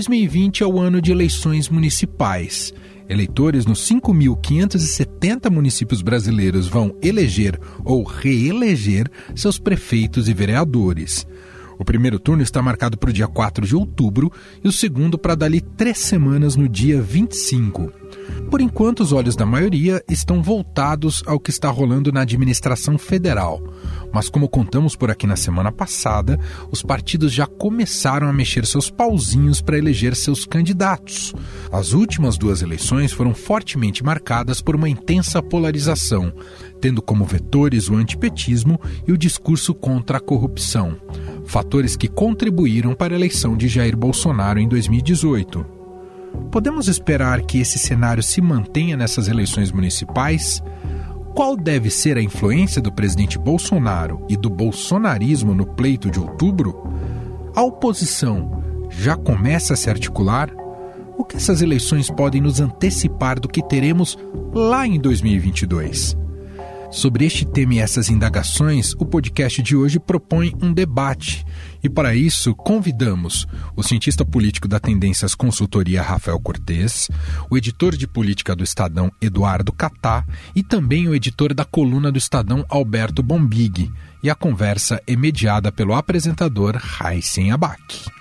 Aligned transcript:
2020 0.00 0.62
é 0.62 0.66
o 0.66 0.78
ano 0.78 0.98
de 0.98 1.12
eleições 1.12 1.68
municipais. 1.68 2.72
Eleitores 3.06 3.66
nos 3.66 3.86
5.570 3.86 5.50
municípios 5.50 6.00
brasileiros 6.00 6.66
vão 6.66 6.96
eleger 7.02 7.60
ou 7.84 8.02
reeleger 8.02 9.10
seus 9.34 9.58
prefeitos 9.58 10.26
e 10.26 10.32
vereadores. 10.32 11.26
O 11.80 11.84
primeiro 11.84 12.18
turno 12.18 12.42
está 12.42 12.60
marcado 12.60 12.98
para 12.98 13.08
o 13.08 13.12
dia 13.12 13.26
4 13.26 13.66
de 13.66 13.74
outubro 13.74 14.30
e 14.62 14.68
o 14.68 14.72
segundo 14.72 15.16
para 15.16 15.34
dali 15.34 15.62
três 15.62 15.96
semanas 15.96 16.54
no 16.54 16.68
dia 16.68 17.00
25. 17.00 17.90
Por 18.50 18.60
enquanto, 18.60 19.00
os 19.00 19.12
olhos 19.12 19.34
da 19.34 19.46
maioria 19.46 20.04
estão 20.06 20.42
voltados 20.42 21.22
ao 21.24 21.40
que 21.40 21.48
está 21.48 21.70
rolando 21.70 22.12
na 22.12 22.20
administração 22.20 22.98
federal. 22.98 23.62
Mas, 24.12 24.28
como 24.28 24.46
contamos 24.46 24.94
por 24.94 25.10
aqui 25.10 25.26
na 25.26 25.36
semana 25.36 25.72
passada, 25.72 26.38
os 26.70 26.82
partidos 26.82 27.32
já 27.32 27.46
começaram 27.46 28.28
a 28.28 28.32
mexer 28.32 28.66
seus 28.66 28.90
pauzinhos 28.90 29.62
para 29.62 29.78
eleger 29.78 30.14
seus 30.14 30.44
candidatos. 30.44 31.32
As 31.72 31.94
últimas 31.94 32.36
duas 32.36 32.60
eleições 32.60 33.10
foram 33.10 33.32
fortemente 33.32 34.04
marcadas 34.04 34.60
por 34.60 34.76
uma 34.76 34.88
intensa 34.88 35.40
polarização, 35.42 36.30
tendo 36.78 37.00
como 37.00 37.24
vetores 37.24 37.88
o 37.88 37.94
antipetismo 37.94 38.78
e 39.06 39.12
o 39.12 39.18
discurso 39.18 39.72
contra 39.72 40.18
a 40.18 40.20
corrupção 40.20 40.98
fatores 41.50 41.96
que 41.96 42.06
contribuíram 42.06 42.94
para 42.94 43.12
a 43.12 43.16
eleição 43.18 43.56
de 43.56 43.66
Jair 43.66 43.96
Bolsonaro 43.96 44.60
em 44.60 44.68
2018. 44.68 45.66
Podemos 46.50 46.86
esperar 46.86 47.42
que 47.42 47.58
esse 47.58 47.76
cenário 47.76 48.22
se 48.22 48.40
mantenha 48.40 48.96
nessas 48.96 49.26
eleições 49.26 49.72
municipais? 49.72 50.62
Qual 51.34 51.56
deve 51.56 51.90
ser 51.90 52.16
a 52.16 52.22
influência 52.22 52.80
do 52.80 52.92
presidente 52.92 53.36
Bolsonaro 53.36 54.24
e 54.28 54.36
do 54.36 54.48
bolsonarismo 54.48 55.52
no 55.52 55.66
pleito 55.66 56.08
de 56.08 56.20
outubro? 56.20 56.88
A 57.54 57.62
oposição 57.62 58.62
já 58.88 59.16
começa 59.16 59.74
a 59.74 59.76
se 59.76 59.90
articular? 59.90 60.54
O 61.18 61.24
que 61.24 61.36
essas 61.36 61.60
eleições 61.62 62.08
podem 62.08 62.40
nos 62.40 62.60
antecipar 62.60 63.40
do 63.40 63.48
que 63.48 63.62
teremos 63.62 64.16
lá 64.54 64.86
em 64.86 65.00
2022? 65.00 66.16
Sobre 66.90 67.24
este 67.24 67.44
tema 67.44 67.74
e 67.74 67.78
essas 67.78 68.10
indagações, 68.10 68.94
o 68.94 69.06
podcast 69.06 69.62
de 69.62 69.76
hoje 69.76 70.00
propõe 70.00 70.52
um 70.60 70.72
debate. 70.72 71.46
E 71.82 71.88
para 71.88 72.16
isso, 72.16 72.52
convidamos 72.52 73.46
o 73.76 73.82
cientista 73.82 74.24
político 74.24 74.66
da 74.66 74.80
Tendências 74.80 75.36
Consultoria 75.36 76.02
Rafael 76.02 76.40
Cortes, 76.40 77.08
o 77.48 77.56
editor 77.56 77.96
de 77.96 78.08
política 78.08 78.56
do 78.56 78.64
Estadão 78.64 79.10
Eduardo 79.20 79.72
Catá 79.72 80.26
e 80.54 80.64
também 80.64 81.06
o 81.06 81.14
editor 81.14 81.54
da 81.54 81.64
coluna 81.64 82.10
do 82.10 82.18
Estadão 82.18 82.66
Alberto 82.68 83.22
Bombig. 83.22 83.90
E 84.20 84.28
a 84.28 84.34
conversa 84.34 85.00
é 85.06 85.14
mediada 85.14 85.70
pelo 85.70 85.94
apresentador 85.94 86.76
Raíssen 86.76 87.52
Abac. 87.52 88.19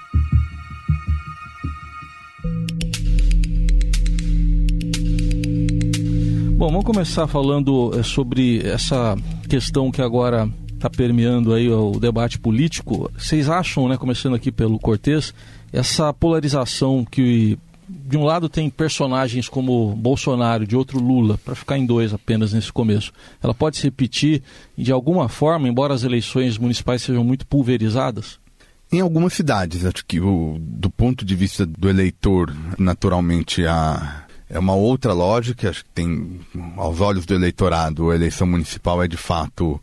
Bom, 6.59 6.67
vamos 6.71 6.83
começar 6.83 7.25
falando 7.25 7.97
eh, 7.97 8.03
sobre 8.03 8.59
essa 8.67 9.15
questão 9.47 9.89
que 9.89 10.01
agora 10.01 10.45
está 10.73 10.89
permeando 10.89 11.53
aí 11.53 11.69
o 11.69 11.91
debate 11.91 12.37
político. 12.37 13.09
Vocês 13.17 13.47
acham, 13.47 13.87
né, 13.87 13.95
começando 13.95 14.35
aqui 14.35 14.51
pelo 14.51 14.77
Cortez, 14.77 15.33
essa 15.71 16.11
polarização 16.11 17.07
que 17.09 17.57
de 17.87 18.17
um 18.17 18.25
lado 18.25 18.49
tem 18.49 18.69
personagens 18.69 19.47
como 19.47 19.95
Bolsonaro, 19.95 20.67
de 20.67 20.75
outro 20.75 20.99
Lula, 20.99 21.39
para 21.45 21.55
ficar 21.55 21.77
em 21.77 21.85
dois 21.85 22.13
apenas 22.13 22.51
nesse 22.51 22.73
começo, 22.73 23.13
ela 23.41 23.53
pode 23.53 23.77
se 23.77 23.83
repetir 23.83 24.43
de 24.77 24.91
alguma 24.91 25.29
forma, 25.29 25.65
embora 25.65 25.93
as 25.93 26.03
eleições 26.03 26.57
municipais 26.57 27.01
sejam 27.01 27.23
muito 27.23 27.47
pulverizadas? 27.47 28.37
Em 28.91 28.99
algumas 28.99 29.31
cidades, 29.31 29.85
acho 29.85 30.05
que 30.05 30.19
o, 30.19 30.57
do 30.59 30.89
ponto 30.89 31.23
de 31.23 31.37
vista 31.37 31.65
do 31.65 31.87
eleitor, 31.87 32.53
naturalmente 32.77 33.65
a 33.65 34.25
é 34.49 34.57
uma 34.57 34.73
outra 34.73 35.13
lógica, 35.13 35.69
acho 35.69 35.83
que 35.85 35.91
tem, 35.91 36.39
aos 36.75 36.99
olhos 36.99 37.25
do 37.25 37.35
eleitorado, 37.35 38.09
a 38.09 38.15
eleição 38.15 38.47
municipal 38.47 39.03
é 39.03 39.07
de 39.07 39.15
fato 39.17 39.79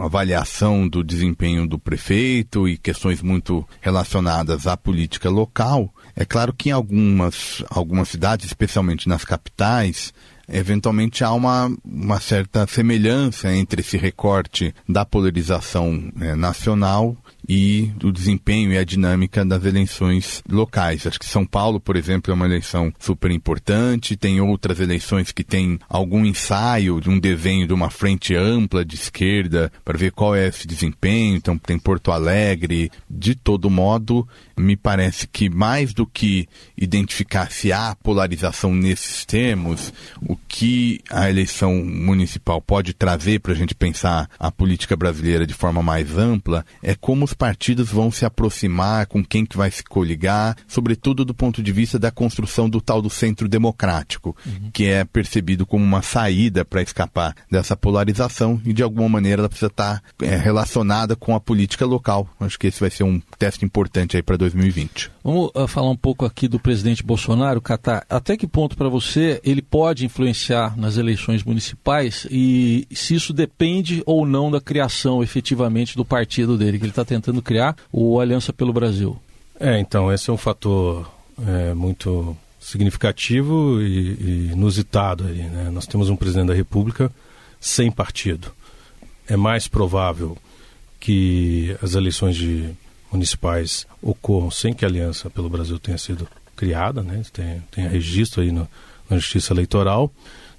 avaliação 0.00 0.86
do 0.86 1.02
desempenho 1.02 1.66
do 1.66 1.78
prefeito 1.78 2.68
e 2.68 2.78
questões 2.78 3.20
muito 3.20 3.66
relacionadas 3.80 4.66
à 4.66 4.76
política 4.76 5.28
local. 5.28 5.92
É 6.14 6.24
claro 6.24 6.52
que 6.52 6.68
em 6.68 6.72
algumas, 6.72 7.64
algumas 7.68 8.08
cidades, 8.08 8.46
especialmente 8.46 9.08
nas 9.08 9.24
capitais, 9.24 10.14
eventualmente 10.48 11.24
há 11.24 11.32
uma, 11.32 11.70
uma 11.84 12.20
certa 12.20 12.66
semelhança 12.66 13.52
entre 13.52 13.80
esse 13.80 13.96
recorte 13.96 14.72
da 14.88 15.04
polarização 15.04 16.12
é, 16.20 16.36
nacional 16.36 17.16
e 17.48 17.90
o 18.02 18.10
desempenho 18.10 18.72
e 18.72 18.78
a 18.78 18.84
dinâmica 18.84 19.44
das 19.44 19.64
eleições 19.64 20.42
locais. 20.50 21.06
Acho 21.06 21.18
que 21.18 21.26
São 21.26 21.46
Paulo, 21.46 21.78
por 21.78 21.96
exemplo, 21.96 22.32
é 22.32 22.34
uma 22.34 22.46
eleição 22.46 22.92
super 22.98 23.30
importante, 23.30 24.16
tem 24.16 24.40
outras 24.40 24.80
eleições 24.80 25.32
que 25.32 25.44
tem 25.44 25.78
algum 25.88 26.24
ensaio 26.24 27.00
de 27.00 27.08
um 27.08 27.18
desenho 27.18 27.66
de 27.66 27.72
uma 27.72 27.90
frente 27.90 28.34
ampla 28.34 28.84
de 28.84 28.96
esquerda 28.96 29.70
para 29.84 29.98
ver 29.98 30.12
qual 30.12 30.34
é 30.34 30.48
esse 30.48 30.66
desempenho, 30.66 31.36
então 31.36 31.56
tem 31.56 31.78
Porto 31.78 32.10
Alegre. 32.10 32.90
De 33.08 33.34
todo 33.34 33.70
modo, 33.70 34.26
me 34.56 34.76
parece 34.76 35.26
que 35.26 35.48
mais 35.48 35.92
do 35.92 36.06
que 36.06 36.48
identificar 36.76 37.50
se 37.50 37.72
há 37.72 37.94
polarização 37.94 38.74
nesses 38.74 39.24
termos, 39.24 39.92
o 40.22 40.36
que 40.48 41.00
a 41.10 41.28
eleição 41.28 41.74
municipal 41.84 42.60
pode 42.60 42.92
trazer 42.92 43.40
para 43.40 43.52
a 43.52 43.56
gente 43.56 43.74
pensar 43.74 44.28
a 44.38 44.50
política 44.50 44.96
brasileira 44.96 45.46
de 45.46 45.54
forma 45.54 45.82
mais 45.82 46.16
ampla 46.16 46.64
é 46.82 46.94
como 46.94 47.24
os 47.24 47.34
partidos 47.36 47.90
vão 47.90 48.10
se 48.10 48.24
aproximar, 48.24 49.06
com 49.06 49.24
quem 49.24 49.44
que 49.44 49.56
vai 49.56 49.70
se 49.70 49.84
coligar, 49.84 50.56
sobretudo 50.66 51.24
do 51.24 51.34
ponto 51.34 51.62
de 51.62 51.72
vista 51.72 51.98
da 51.98 52.10
construção 52.10 52.68
do 52.68 52.80
tal 52.80 53.02
do 53.02 53.10
centro 53.10 53.48
democrático, 53.48 54.36
uhum. 54.44 54.70
que 54.72 54.86
é 54.86 55.04
percebido 55.04 55.66
como 55.66 55.84
uma 55.84 56.02
saída 56.02 56.64
para 56.64 56.82
escapar 56.82 57.34
dessa 57.50 57.76
polarização 57.76 58.60
e 58.64 58.72
de 58.72 58.82
alguma 58.82 59.08
maneira 59.08 59.42
ela 59.42 59.48
precisa 59.48 59.68
estar 59.68 60.02
é, 60.22 60.36
relacionada 60.36 61.14
com 61.14 61.34
a 61.34 61.40
política 61.40 61.84
local. 61.84 62.28
Acho 62.40 62.58
que 62.58 62.66
esse 62.66 62.80
vai 62.80 62.90
ser 62.90 63.04
um 63.04 63.20
teste 63.38 63.64
importante 63.64 64.16
aí 64.16 64.22
para 64.22 64.36
2020. 64.36 65.10
Vamos 65.22 65.50
uh, 65.54 65.66
falar 65.66 65.90
um 65.90 65.96
pouco 65.96 66.24
aqui 66.24 66.48
do 66.48 66.58
presidente 66.58 67.02
Bolsonaro, 67.02 67.60
Catar. 67.60 68.04
Até 68.08 68.36
que 68.36 68.46
ponto 68.46 68.76
para 68.76 68.88
você 68.88 69.40
ele 69.44 69.60
pode 69.60 70.04
influenciar 70.04 70.76
nas 70.76 70.96
eleições 70.96 71.42
municipais 71.42 72.26
e 72.30 72.86
se 72.92 73.14
isso 73.14 73.32
depende 73.32 74.02
ou 74.06 74.24
não 74.24 74.50
da 74.50 74.60
criação 74.60 75.22
efetivamente 75.22 75.96
do 75.96 76.04
partido 76.04 76.56
dele, 76.56 76.78
que 76.78 76.84
ele 76.84 76.90
está 76.90 77.04
tentando 77.04 77.25
tentando 77.26 77.42
criar 77.42 77.76
o 77.90 78.20
Aliança 78.20 78.52
pelo 78.52 78.72
Brasil. 78.72 79.18
É, 79.58 79.78
então, 79.80 80.12
esse 80.12 80.30
é 80.30 80.32
um 80.32 80.36
fator 80.36 81.10
é, 81.44 81.74
muito 81.74 82.36
significativo 82.60 83.80
e, 83.80 84.12
e 84.20 84.50
inusitado 84.52 85.26
aí, 85.26 85.42
né? 85.42 85.70
Nós 85.70 85.86
temos 85.86 86.08
um 86.08 86.16
presidente 86.16 86.48
da 86.48 86.54
República 86.54 87.10
sem 87.60 87.90
partido. 87.90 88.52
É 89.28 89.36
mais 89.36 89.66
provável 89.66 90.36
que 91.00 91.76
as 91.82 91.94
eleições 91.94 92.36
de 92.36 92.70
municipais 93.10 93.86
ocorram 94.00 94.50
sem 94.50 94.72
que 94.72 94.84
a 94.84 94.88
Aliança 94.88 95.28
pelo 95.30 95.48
Brasil 95.48 95.78
tenha 95.78 95.98
sido 95.98 96.28
criada, 96.54 97.02
né? 97.02 97.22
Tem, 97.32 97.62
tem 97.70 97.88
registro 97.88 98.42
aí 98.42 98.52
no, 98.52 98.68
na 99.10 99.16
Justiça 99.16 99.52
Eleitoral. 99.52 100.12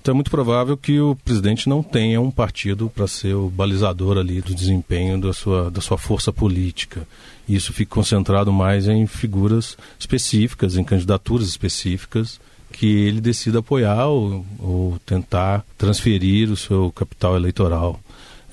Então 0.08 0.14
é 0.14 0.16
muito 0.16 0.32
provável 0.32 0.78
que 0.78 1.02
o 1.02 1.18
presidente 1.18 1.68
não 1.68 1.84
tenha 1.84 2.22
um 2.22 2.32
partido 2.32 2.90
para 2.90 3.10
ser 3.10 3.34
o 3.34 3.50
balizador 3.50 4.18
ali 4.18 4.40
do 4.40 4.56
desempenho 4.56 5.20
da 5.20 5.34
sua, 5.34 5.70
da 5.70 5.82
sua 5.82 5.98
força 5.98 6.32
política. 6.32 7.06
Isso 7.46 7.74
fica 7.74 7.94
concentrado 7.94 8.50
mais 8.50 8.88
em 8.88 9.06
figuras 9.06 9.78
específicas, 10.00 10.78
em 10.78 10.84
candidaturas 10.86 11.50
específicas 11.50 12.40
que 12.72 12.86
ele 12.86 13.20
decida 13.20 13.60
apoiar 13.60 14.06
ou, 14.06 14.46
ou 14.60 14.98
tentar 15.06 15.66
transferir 15.78 16.50
o 16.50 16.56
seu 16.56 16.90
capital 16.94 17.36
eleitoral. 17.36 18.00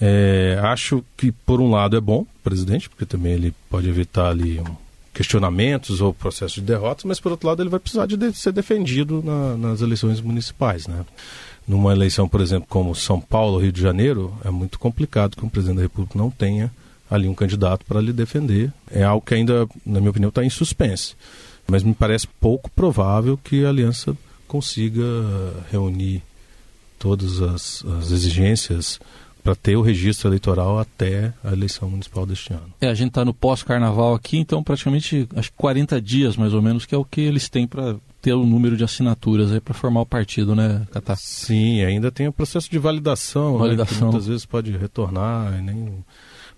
É, 0.01 0.59
acho 0.61 1.05
que, 1.17 1.31
por 1.31 1.61
um 1.61 1.71
lado, 1.71 1.97
é 1.97 2.01
bom 2.01 2.27
presidente, 2.43 2.89
porque 2.89 3.07
também 3.07 3.33
ele 3.35 3.55
pode 3.71 3.89
evitar 3.89 4.31
ali 4.31 4.59
um 4.59 4.84
questionamentos 5.15 6.01
ou 6.01 6.13
processo 6.13 6.57
de 6.57 6.63
derrotas, 6.63 7.05
mas 7.05 7.21
por 7.21 7.33
outro 7.33 7.49
lado 7.49 7.63
ele 7.63 7.71
vai 7.71 7.79
precisar 7.79 8.07
de, 8.07 8.33
ser 8.33 8.53
defendido 8.53 9.23
na, 9.23 9.57
nas 9.57 9.81
eleições 9.81 10.21
municipais, 10.21 10.87
né? 10.87 11.05
Numa 11.67 11.93
eleição, 11.93 12.29
por 12.29 12.43
exemplo, 12.43 12.67
como 12.69 12.95
São 12.95 13.19
Paulo, 13.19 13.59
Rio 13.59 13.73
de 13.73 13.81
Janeiro, 13.81 14.37
é 14.45 14.51
muito 14.51 14.79
complicado 14.79 15.37
que 15.37 15.45
um 15.45 15.49
presidente 15.49 15.77
da 15.77 15.83
República 15.83 16.19
não 16.19 16.31
tenha 16.31 16.71
ali 17.11 17.27
um 17.27 17.35
candidato 17.35 17.87
para 17.87 18.03
lhe 18.03 18.13
defender. 18.13 18.71
É 18.91 19.03
algo 19.03 19.25
que 19.25 19.35
ainda, 19.35 19.67
na 19.87 19.99
minha 19.99 20.11
opinião, 20.11 20.29
está 20.29 20.45
em 20.45 20.51
suspense. 20.51 21.15
Mas 21.67 21.83
me 21.83 21.95
parece 21.95 22.27
pouco 22.27 22.71
provável 22.71 23.39
que 23.43 23.65
a 23.65 23.71
aliança 23.71 24.15
consiga 24.47 25.03
reunir 25.71 26.23
todas 26.99 27.41
as, 27.41 27.85
as 27.99 28.11
exigências 28.11 29.01
para 29.45 29.55
ter 29.55 29.77
o 29.77 29.83
registro 29.83 30.29
eleitoral 30.31 30.79
até 30.79 31.35
a 31.45 31.53
eleição 31.53 31.91
municipal 31.91 32.25
deste 32.25 32.55
ano. 32.55 32.73
É, 32.81 32.89
a 32.89 32.95
gente 32.95 33.09
está 33.09 33.27
no 33.27 33.35
pós-carnaval 33.35 34.15
aqui, 34.15 34.39
então 34.39 34.65
praticamente 34.65 35.29
acho 35.37 35.51
que 35.51 35.57
40 35.59 36.01
dias 36.01 36.35
mais 36.35 36.55
ou 36.55 36.63
menos, 36.63 36.87
que 36.87 36.95
é 36.95 36.99
o 36.99 37.05
que 37.05 37.21
eles 37.21 37.51
têm 37.51 37.67
para 37.67 37.97
ter 38.23 38.33
o 38.33 38.47
número 38.47 38.75
de 38.75 38.83
assinaturas 38.83 39.53
aí 39.53 39.61
para 39.61 39.75
formar 39.75 40.01
o 40.01 40.07
partido, 40.07 40.55
né, 40.55 40.87
Catar? 40.91 41.17
Sim, 41.17 41.83
ainda 41.85 42.11
tem 42.11 42.27
o 42.27 42.33
processo 42.33 42.71
de 42.71 42.79
validação, 42.79 43.59
validação. 43.59 43.95
Né, 43.95 43.99
que 43.99 44.05
muitas 44.05 44.27
vezes 44.27 44.47
pode 44.47 44.75
retornar, 44.75 45.59
e 45.59 45.61
nem 45.61 46.03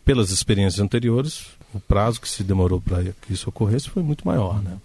pelas 0.04 0.30
experiências 0.30 0.78
anteriores, 0.78 1.46
o 1.74 1.80
prazo 1.80 2.20
que 2.20 2.28
se 2.28 2.44
demorou 2.44 2.80
para 2.80 3.02
que 3.02 3.32
isso 3.32 3.48
ocorresse 3.48 3.90
foi 3.90 4.04
muito 4.04 4.24
maior, 4.24 4.62
né? 4.62 4.78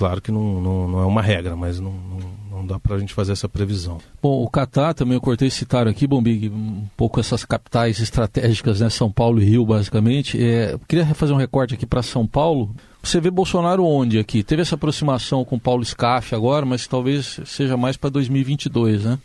Claro 0.00 0.22
que 0.22 0.32
não, 0.32 0.62
não, 0.62 0.88
não 0.88 1.00
é 1.00 1.04
uma 1.04 1.20
regra, 1.20 1.54
mas 1.54 1.78
não, 1.78 1.92
não, 1.92 2.18
não 2.50 2.66
dá 2.66 2.80
para 2.80 2.96
a 2.96 2.98
gente 2.98 3.12
fazer 3.12 3.32
essa 3.32 3.46
previsão. 3.46 3.98
Bom, 4.22 4.42
o 4.42 4.48
Catar 4.48 4.94
também, 4.94 5.12
eu 5.12 5.20
cortei 5.20 5.50
citaram 5.50 5.90
aqui, 5.90 6.06
Bombig, 6.06 6.48
um 6.48 6.86
pouco 6.96 7.20
essas 7.20 7.44
capitais 7.44 8.00
estratégicas, 8.00 8.80
né, 8.80 8.88
São 8.88 9.12
Paulo 9.12 9.42
e 9.42 9.44
Rio, 9.44 9.66
basicamente. 9.66 10.42
É, 10.42 10.72
eu 10.72 10.78
queria 10.88 11.04
fazer 11.14 11.34
um 11.34 11.36
recorte 11.36 11.74
aqui 11.74 11.84
para 11.84 12.02
São 12.02 12.26
Paulo. 12.26 12.74
Você 13.02 13.20
vê 13.20 13.30
Bolsonaro 13.30 13.84
onde 13.84 14.18
aqui? 14.18 14.42
Teve 14.42 14.62
essa 14.62 14.74
aproximação 14.74 15.44
com 15.44 15.58
Paulo 15.58 15.84
Scaff 15.84 16.34
agora, 16.34 16.64
mas 16.64 16.86
talvez 16.86 17.38
seja 17.44 17.76
mais 17.76 17.98
para 17.98 18.08
2022, 18.08 19.04
né? 19.04 19.18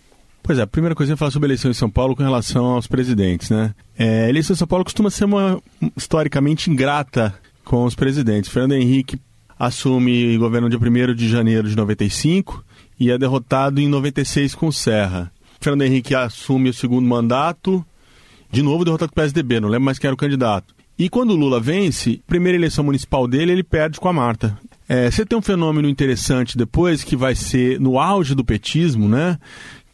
Pois 0.44 0.60
é, 0.60 0.64
a 0.64 0.68
primeira 0.68 0.94
coisa 0.94 1.14
é 1.14 1.16
falar 1.16 1.32
sobre 1.32 1.46
a 1.46 1.50
eleição 1.52 1.72
em 1.72 1.74
São 1.74 1.90
Paulo 1.90 2.18
com 2.18 2.22
relação 2.22 2.66
aos 2.66 2.86
presidentes, 2.86 3.50
né? 3.50 3.74
É, 3.98 4.26
a 4.26 4.30
eleição 4.30 4.54
em 4.54 4.58
São 4.58 4.68
Paulo 4.68 4.84
costuma 4.84 5.10
ser 5.10 5.24
uma 5.24 5.58
historicamente 5.96 6.70
ingrata 6.70 7.34
com 7.64 7.86
os 7.86 7.96
presidentes. 7.96 8.52
Fernando 8.52 8.74
Henrique 8.74 9.18
assume 9.58 10.38
governo 10.38 10.70
dia 10.70 10.80
1 10.80 11.16
de 11.16 11.30
janeiro 11.30 11.68
de 11.68 11.76
95 11.76 12.64
e 13.00 13.12
é 13.12 13.18
derrotado 13.18 13.80
em 13.80 13.88
96 13.88 14.56
com 14.56 14.72
Serra. 14.72 15.32
Fernando 15.60 15.84
Henrique 15.84 16.14
assume 16.14 16.70
o 16.70 16.74
segundo 16.74 17.08
mandato, 17.08 17.86
de 18.52 18.62
novo 18.62 18.86
derrotado 18.86 19.12
com 19.12 19.20
o 19.20 19.24
PSDB, 19.24 19.60
não 19.60 19.70
lembro 19.70 19.86
mais 19.86 20.00
quem 20.00 20.08
era 20.08 20.16
o 20.16 20.18
candidato. 20.18 20.74
E 20.98 21.10
quando 21.10 21.32
o 21.32 21.36
Lula 21.36 21.60
vence, 21.60 22.22
primeira 22.26 22.58
eleição 22.58 22.84
municipal 22.84 23.28
dele, 23.28 23.52
ele 23.52 23.64
perde 23.64 24.00
com 24.00 24.08
a 24.08 24.14
Marta. 24.14 24.58
É, 24.88 25.10
você 25.10 25.26
tem 25.26 25.38
um 25.38 25.42
fenômeno 25.42 25.90
interessante 25.90 26.58
depois, 26.58 27.04
que 27.04 27.16
vai 27.16 27.36
ser 27.36 27.80
no 27.80 28.00
auge 28.00 28.34
do 28.34 28.46
petismo, 28.46 29.10
né? 29.10 29.38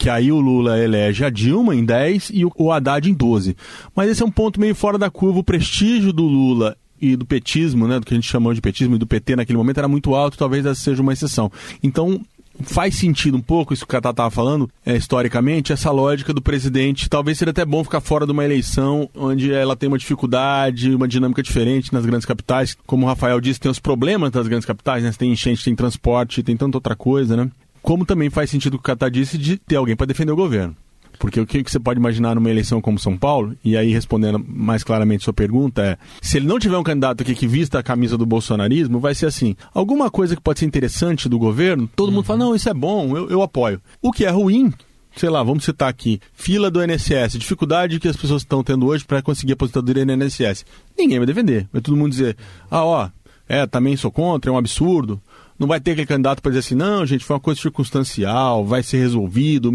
que 0.02 0.10
aí 0.10 0.32
o 0.32 0.40
Lula 0.40 0.80
elege 0.80 1.24
a 1.24 1.30
Dilma 1.30 1.76
em 1.76 1.86
10 1.86 2.32
e 2.34 2.44
o 2.44 2.72
Haddad 2.72 3.08
em 3.08 3.14
12. 3.14 3.56
Mas 3.96 4.10
esse 4.10 4.24
é 4.24 4.26
um 4.26 4.32
ponto 4.32 4.60
meio 4.60 4.74
fora 4.74 4.98
da 4.98 5.12
curva. 5.12 5.38
O 5.38 5.44
prestígio 5.44 6.12
do 6.12 6.24
Lula 6.24 6.76
e 7.02 7.16
do 7.16 7.26
petismo, 7.26 7.88
né, 7.88 8.00
do 8.00 8.06
que 8.06 8.14
a 8.14 8.18
gente 8.18 8.30
chamou 8.30 8.54
de 8.54 8.62
petismo 8.62 8.96
e 8.96 9.00
do 9.00 9.08
PT 9.08 9.36
naquele 9.36 9.58
momento 9.58 9.80
era 9.80 9.88
muito 9.88 10.14
alto, 10.14 10.38
talvez 10.38 10.66
essa 10.66 10.80
seja 10.80 11.02
uma 11.02 11.14
exceção. 11.14 11.52
Então, 11.82 12.22
faz 12.64 12.96
sentido 12.96 13.38
um 13.38 13.42
pouco 13.42 13.74
isso 13.74 13.86
que 13.86 13.90
o 13.90 13.96
Catá 13.96 14.12
estava 14.12 14.30
falando, 14.30 14.70
é, 14.86 14.96
historicamente, 14.96 15.74
essa 15.74 15.92
lógica 15.92 16.34
do 16.34 16.42
presidente. 16.42 17.10
Talvez 17.10 17.38
seria 17.38 17.52
até 17.52 17.66
bom 17.66 17.84
ficar 17.84 18.02
fora 18.02 18.26
de 18.26 18.32
uma 18.32 18.46
eleição 18.46 19.10
onde 19.16 19.52
ela 19.52 19.76
tem 19.76 19.88
uma 19.88 19.98
dificuldade, 19.98 20.94
uma 20.94 21.08
dinâmica 21.08 21.42
diferente 21.42 21.94
nas 21.94 22.06
grandes 22.06 22.26
capitais. 22.26 22.78
Como 22.86 23.06
o 23.06 23.10
Rafael 23.10 23.40
disse, 23.42 23.60
tem 23.60 23.72
os 23.72 23.80
problemas 23.80 24.32
das 24.32 24.48
grandes 24.48 24.66
capitais, 24.66 25.04
né? 25.04 25.12
Tem 25.18 25.32
enchente, 25.32 25.64
tem 25.64 25.76
transporte, 25.76 26.44
tem 26.44 26.56
tanta 26.56 26.78
outra 26.78 26.96
coisa, 26.96 27.36
né? 27.36 27.50
Como 27.82 28.06
também 28.06 28.30
faz 28.30 28.50
sentido 28.50 28.76
o 28.76 28.78
que 28.78 28.84
o 28.84 28.86
Catar 28.86 29.10
disse 29.10 29.38
de 29.38 29.58
ter 29.58 29.76
alguém 29.76 29.96
para 29.96 30.06
defender 30.06 30.32
o 30.32 30.36
governo. 30.36 30.76
Porque 31.22 31.40
o 31.40 31.46
que 31.46 31.62
você 31.62 31.80
pode 31.80 32.00
imaginar 32.00 32.34
numa 32.34 32.50
eleição 32.50 32.82
como 32.82 32.98
São 32.98 33.16
Paulo, 33.16 33.56
e 33.64 33.78
aí 33.78 33.94
respondendo 33.94 34.44
mais 34.44 34.84
claramente 34.84 35.24
sua 35.24 35.32
pergunta, 35.32 35.84
é: 35.84 35.98
se 36.20 36.38
ele 36.38 36.48
não 36.48 36.58
tiver 36.58 36.76
um 36.76 36.84
candidato 36.84 37.22
aqui 37.22 37.36
que 37.36 37.46
vista 37.46 37.78
a 37.78 37.84
camisa 37.84 38.18
do 38.18 38.26
bolsonarismo, 38.26 39.00
vai 39.00 39.14
ser 39.14 39.28
assim: 39.28 39.56
alguma 39.72 40.10
coisa 40.10 40.36
que 40.36 40.42
pode 40.42 40.58
ser 40.58 40.66
interessante 40.66 41.30
do 41.30 41.38
governo, 41.38 41.88
todo 41.96 42.10
uhum. 42.10 42.16
mundo 42.16 42.26
fala, 42.26 42.40
não, 42.40 42.56
isso 42.56 42.68
é 42.68 42.74
bom, 42.74 43.16
eu, 43.16 43.30
eu 43.30 43.44
apoio. 43.44 43.80
O 44.02 44.12
que 44.12 44.26
é 44.26 44.32
ruim, 44.32 44.74
sei 45.16 45.30
lá, 45.30 45.44
vamos 45.44 45.64
citar 45.64 45.90
aqui, 45.90 46.20
fila 46.34 46.72
do 46.72 46.84
INSS, 46.84 47.38
dificuldade 47.38 48.00
que 48.00 48.08
as 48.08 48.18
pessoas 48.18 48.42
estão 48.42 48.64
tendo 48.64 48.88
hoje 48.88 49.06
para 49.06 49.22
conseguir 49.22 49.54
aposentadoria 49.54 50.04
no 50.04 50.14
INSS. 50.14 50.66
Ninguém 50.98 51.20
vai 51.20 51.28
defender. 51.28 51.70
Vai 51.72 51.84
todo 51.84 51.96
mundo 51.96 52.10
dizer, 52.10 52.36
ah, 52.68 52.84
ó, 52.84 53.10
é, 53.48 53.68
também 53.68 53.96
sou 53.96 54.10
contra, 54.10 54.50
é 54.50 54.54
um 54.54 54.58
absurdo. 54.58 55.22
Não 55.62 55.68
vai 55.68 55.80
ter 55.80 55.92
aquele 55.92 56.08
candidato 56.08 56.42
para 56.42 56.50
dizer 56.50 56.62
assim, 56.62 56.74
não, 56.74 57.06
gente, 57.06 57.24
foi 57.24 57.36
uma 57.36 57.40
coisa 57.40 57.62
circunstancial, 57.62 58.66
vai 58.66 58.82
ser 58.82 58.98
resolvido, 58.98 59.72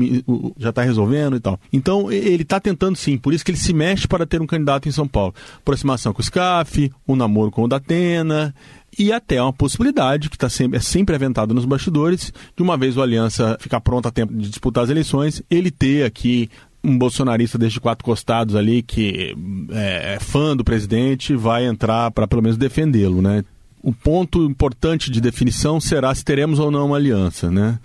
já 0.59 0.71
está 0.71 0.83
resolvendo 0.83 1.37
e 1.37 1.41
tal. 1.41 1.61
Então, 1.73 2.11
ele 2.11 2.43
está 2.43 2.59
tentando 2.59 2.97
sim, 2.97 3.17
por 3.17 3.33
isso 3.33 3.45
que 3.45 3.53
ele 3.53 3.59
se 3.59 3.73
mexe 3.73 4.09
para 4.09 4.27
ter 4.27 4.43
um 4.43 4.49
candidato 4.49 4.89
em 4.89 4.91
São 4.91 5.07
Paulo. 5.07 5.33
Aproximação 5.59 6.13
com 6.13 6.21
o 6.21 6.25
SCAF, 6.25 6.91
um 7.07 7.15
namoro 7.15 7.53
com 7.53 7.63
o 7.63 7.69
Datena, 7.69 8.53
e 8.99 9.13
até 9.13 9.41
uma 9.41 9.53
possibilidade, 9.53 10.29
que 10.29 10.37
tá 10.37 10.49
sempre, 10.49 10.77
é 10.77 10.81
sempre 10.81 11.15
aventado 11.15 11.55
nos 11.55 11.65
bastidores, 11.65 12.33
de 12.57 12.65
uma 12.65 12.77
vez 12.77 12.97
o 12.97 13.01
Aliança 13.01 13.57
ficar 13.61 13.81
pronto 13.81 14.09
a 14.09 14.11
tempo 14.11 14.35
de 14.35 14.49
disputar 14.49 14.83
as 14.83 14.91
eleições, 14.91 15.41
ele 15.49 15.71
ter 15.71 16.05
aqui 16.05 16.51
um 16.83 16.99
bolsonarista 16.99 17.57
desde 17.57 17.79
quatro 17.79 18.05
costados 18.05 18.57
ali 18.57 18.83
que 18.83 19.37
é, 19.71 20.15
é 20.15 20.19
fã 20.21 20.57
do 20.57 20.65
presidente 20.65 21.37
vai 21.37 21.65
entrar 21.65 22.11
para 22.11 22.27
pelo 22.27 22.43
menos 22.43 22.57
defendê-lo, 22.57 23.23
né? 23.23 23.45
O 23.87 23.93
ponto 23.93 24.43
importante 24.43 25.13
de 25.13 25.21
definição 25.21 25.79
será 25.81 26.13
se 26.13 26.25
teremos 26.25 26.59
ou 26.59 26.73
não 26.73 26.87
uma 26.87 26.97
aliança, 26.97 27.53
né? 27.53 27.79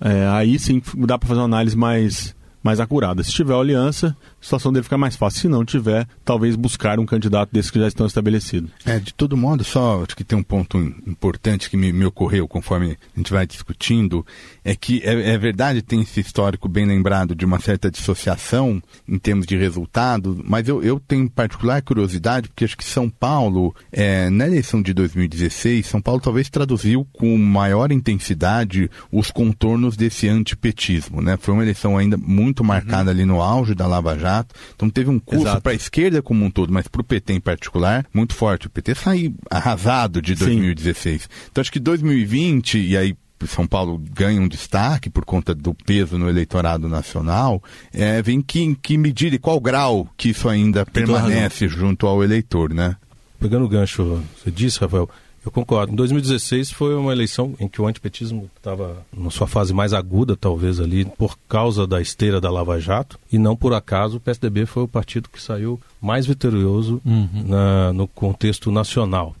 É, 0.00 0.24
aí 0.28 0.56
sim 0.56 0.80
dá 0.98 1.18
para 1.18 1.26
fazer 1.26 1.40
uma 1.40 1.46
análise 1.46 1.76
mais 1.76 2.32
mais 2.62 2.80
acurada. 2.80 3.22
Se 3.22 3.32
tiver 3.32 3.54
aliança, 3.54 4.16
a 4.40 4.44
situação 4.44 4.72
dele 4.72 4.82
fica 4.82 4.98
mais 4.98 5.16
fácil. 5.16 5.40
Se 5.40 5.48
não 5.48 5.64
tiver, 5.64 6.06
talvez 6.24 6.56
buscar 6.56 6.98
um 6.98 7.06
candidato 7.06 7.50
desses 7.52 7.70
que 7.70 7.78
já 7.78 7.88
estão 7.88 8.06
estabelecidos. 8.06 8.70
É, 8.84 8.98
de 8.98 9.14
todo 9.14 9.36
modo, 9.36 9.64
só 9.64 10.02
acho 10.02 10.16
que 10.16 10.24
tem 10.24 10.38
um 10.38 10.42
ponto 10.42 10.78
importante 11.06 11.70
que 11.70 11.76
me, 11.76 11.92
me 11.92 12.04
ocorreu 12.04 12.46
conforme 12.48 12.96
a 13.14 13.18
gente 13.18 13.32
vai 13.32 13.46
discutindo, 13.46 14.24
é 14.64 14.74
que 14.74 15.00
é, 15.04 15.32
é, 15.34 15.38
verdade, 15.38 15.82
tem 15.82 16.02
esse 16.02 16.20
histórico 16.20 16.68
bem 16.68 16.86
lembrado 16.86 17.34
de 17.34 17.44
uma 17.44 17.60
certa 17.60 17.90
dissociação 17.90 18.82
em 19.08 19.18
termos 19.18 19.46
de 19.46 19.56
resultado, 19.56 20.40
mas 20.44 20.68
eu, 20.68 20.82
eu 20.82 21.00
tenho 21.00 21.28
particular 21.30 21.82
curiosidade, 21.82 22.48
porque 22.48 22.64
acho 22.64 22.76
que 22.76 22.84
São 22.84 23.08
Paulo, 23.08 23.74
é, 23.92 24.28
na 24.30 24.46
eleição 24.46 24.82
de 24.82 24.92
2016, 24.92 25.86
São 25.86 26.00
Paulo 26.00 26.20
talvez 26.20 26.48
traduziu 26.48 27.06
com 27.12 27.36
maior 27.38 27.92
intensidade 27.92 28.90
os 29.10 29.30
contornos 29.30 29.96
desse 29.96 30.28
antipetismo, 30.28 31.20
né? 31.20 31.36
Foi 31.36 31.54
uma 31.54 31.62
eleição 31.62 31.96
ainda 31.96 32.16
muito 32.16 32.47
muito 32.48 32.64
marcada 32.64 33.04
uhum. 33.04 33.10
ali 33.10 33.24
no 33.24 33.40
auge 33.40 33.74
da 33.74 33.86
Lava 33.86 34.18
Jato. 34.18 34.54
Então 34.74 34.90
teve 34.90 35.10
um 35.10 35.18
curso 35.18 35.60
para 35.60 35.72
a 35.72 35.74
esquerda 35.74 36.22
como 36.22 36.44
um 36.44 36.50
todo, 36.50 36.72
mas 36.72 36.88
para 36.88 37.00
o 37.00 37.04
PT 37.04 37.34
em 37.34 37.40
particular, 37.40 38.04
muito 38.12 38.34
forte. 38.34 38.66
O 38.66 38.70
PT 38.70 38.94
saiu 38.94 39.34
arrasado 39.50 40.20
de 40.20 40.34
2016. 40.34 41.22
Sim. 41.22 41.28
Então 41.50 41.60
acho 41.60 41.72
que 41.72 41.78
2020, 41.78 42.78
e 42.78 42.96
aí 42.96 43.16
são 43.46 43.66
Paulo 43.66 44.02
ganha 44.12 44.40
um 44.40 44.48
destaque 44.48 45.08
por 45.08 45.24
conta 45.24 45.54
do 45.54 45.72
peso 45.72 46.18
no 46.18 46.28
eleitorado 46.28 46.88
nacional, 46.88 47.62
é, 47.92 48.20
vem 48.20 48.40
que, 48.40 48.60
em 48.60 48.74
que 48.74 48.98
medida 48.98 49.36
e 49.36 49.38
qual 49.38 49.60
grau 49.60 50.08
que 50.16 50.30
isso 50.30 50.48
ainda 50.48 50.84
permanece 50.84 51.68
junto 51.68 52.06
ao 52.06 52.24
eleitor, 52.24 52.74
né? 52.74 52.96
Pegando 53.38 53.64
o 53.64 53.68
gancho, 53.68 54.20
você 54.36 54.50
disse, 54.50 54.80
Rafael, 54.80 55.08
eu 55.48 55.52
concordo. 55.52 55.92
Em 55.92 55.96
2016 55.96 56.70
foi 56.70 56.94
uma 56.94 57.12
eleição 57.12 57.54
em 57.58 57.66
que 57.66 57.80
o 57.80 57.86
antipetismo 57.86 58.50
estava 58.56 59.04
na 59.12 59.30
sua 59.30 59.46
fase 59.46 59.72
mais 59.72 59.92
aguda, 59.92 60.36
talvez 60.36 60.78
ali, 60.78 61.04
por 61.04 61.38
causa 61.48 61.86
da 61.86 62.00
esteira 62.00 62.40
da 62.40 62.50
Lava 62.50 62.78
Jato, 62.78 63.18
e 63.32 63.38
não 63.38 63.56
por 63.56 63.72
acaso 63.72 64.18
o 64.18 64.20
PSDB 64.20 64.66
foi 64.66 64.84
o 64.84 64.88
partido 64.88 65.28
que 65.28 65.42
saiu 65.42 65.80
mais 66.00 66.26
vitorioso 66.26 67.00
uhum. 67.04 67.44
na, 67.46 67.92
no 67.92 68.06
contexto 68.06 68.70
nacional. 68.70 69.34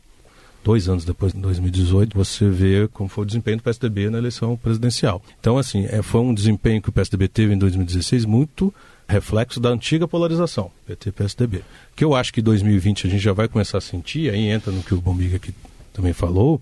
Dois 0.64 0.88
anos 0.88 1.04
depois, 1.04 1.34
em 1.34 1.40
2018, 1.40 2.16
você 2.16 2.48
vê 2.48 2.88
como 2.92 3.08
foi 3.08 3.22
o 3.22 3.26
desempenho 3.26 3.58
do 3.58 3.62
PSDB 3.62 4.10
na 4.10 4.18
eleição 4.18 4.56
presidencial. 4.56 5.22
Então, 5.38 5.56
assim, 5.56 5.86
é, 5.86 6.02
foi 6.02 6.20
um 6.20 6.34
desempenho 6.34 6.82
que 6.82 6.88
o 6.88 6.92
PSDB 6.92 7.28
teve 7.28 7.54
em 7.54 7.58
2016 7.58 8.24
muito 8.24 8.74
reflexo 9.08 9.58
da 9.58 9.70
antiga 9.70 10.06
polarização, 10.06 10.70
PT-PSDB. 10.86 11.62
Que 11.96 12.04
eu 12.04 12.14
acho 12.14 12.32
que 12.32 12.40
em 12.40 12.42
2020 12.42 13.06
a 13.06 13.10
gente 13.10 13.22
já 13.22 13.32
vai 13.32 13.48
começar 13.48 13.78
a 13.78 13.80
sentir, 13.80 14.30
aí 14.30 14.48
entra 14.48 14.70
no 14.70 14.82
que 14.82 14.92
o 14.92 15.00
Bombiga 15.00 15.36
aqui 15.36 15.54
também 15.92 16.12
falou, 16.12 16.60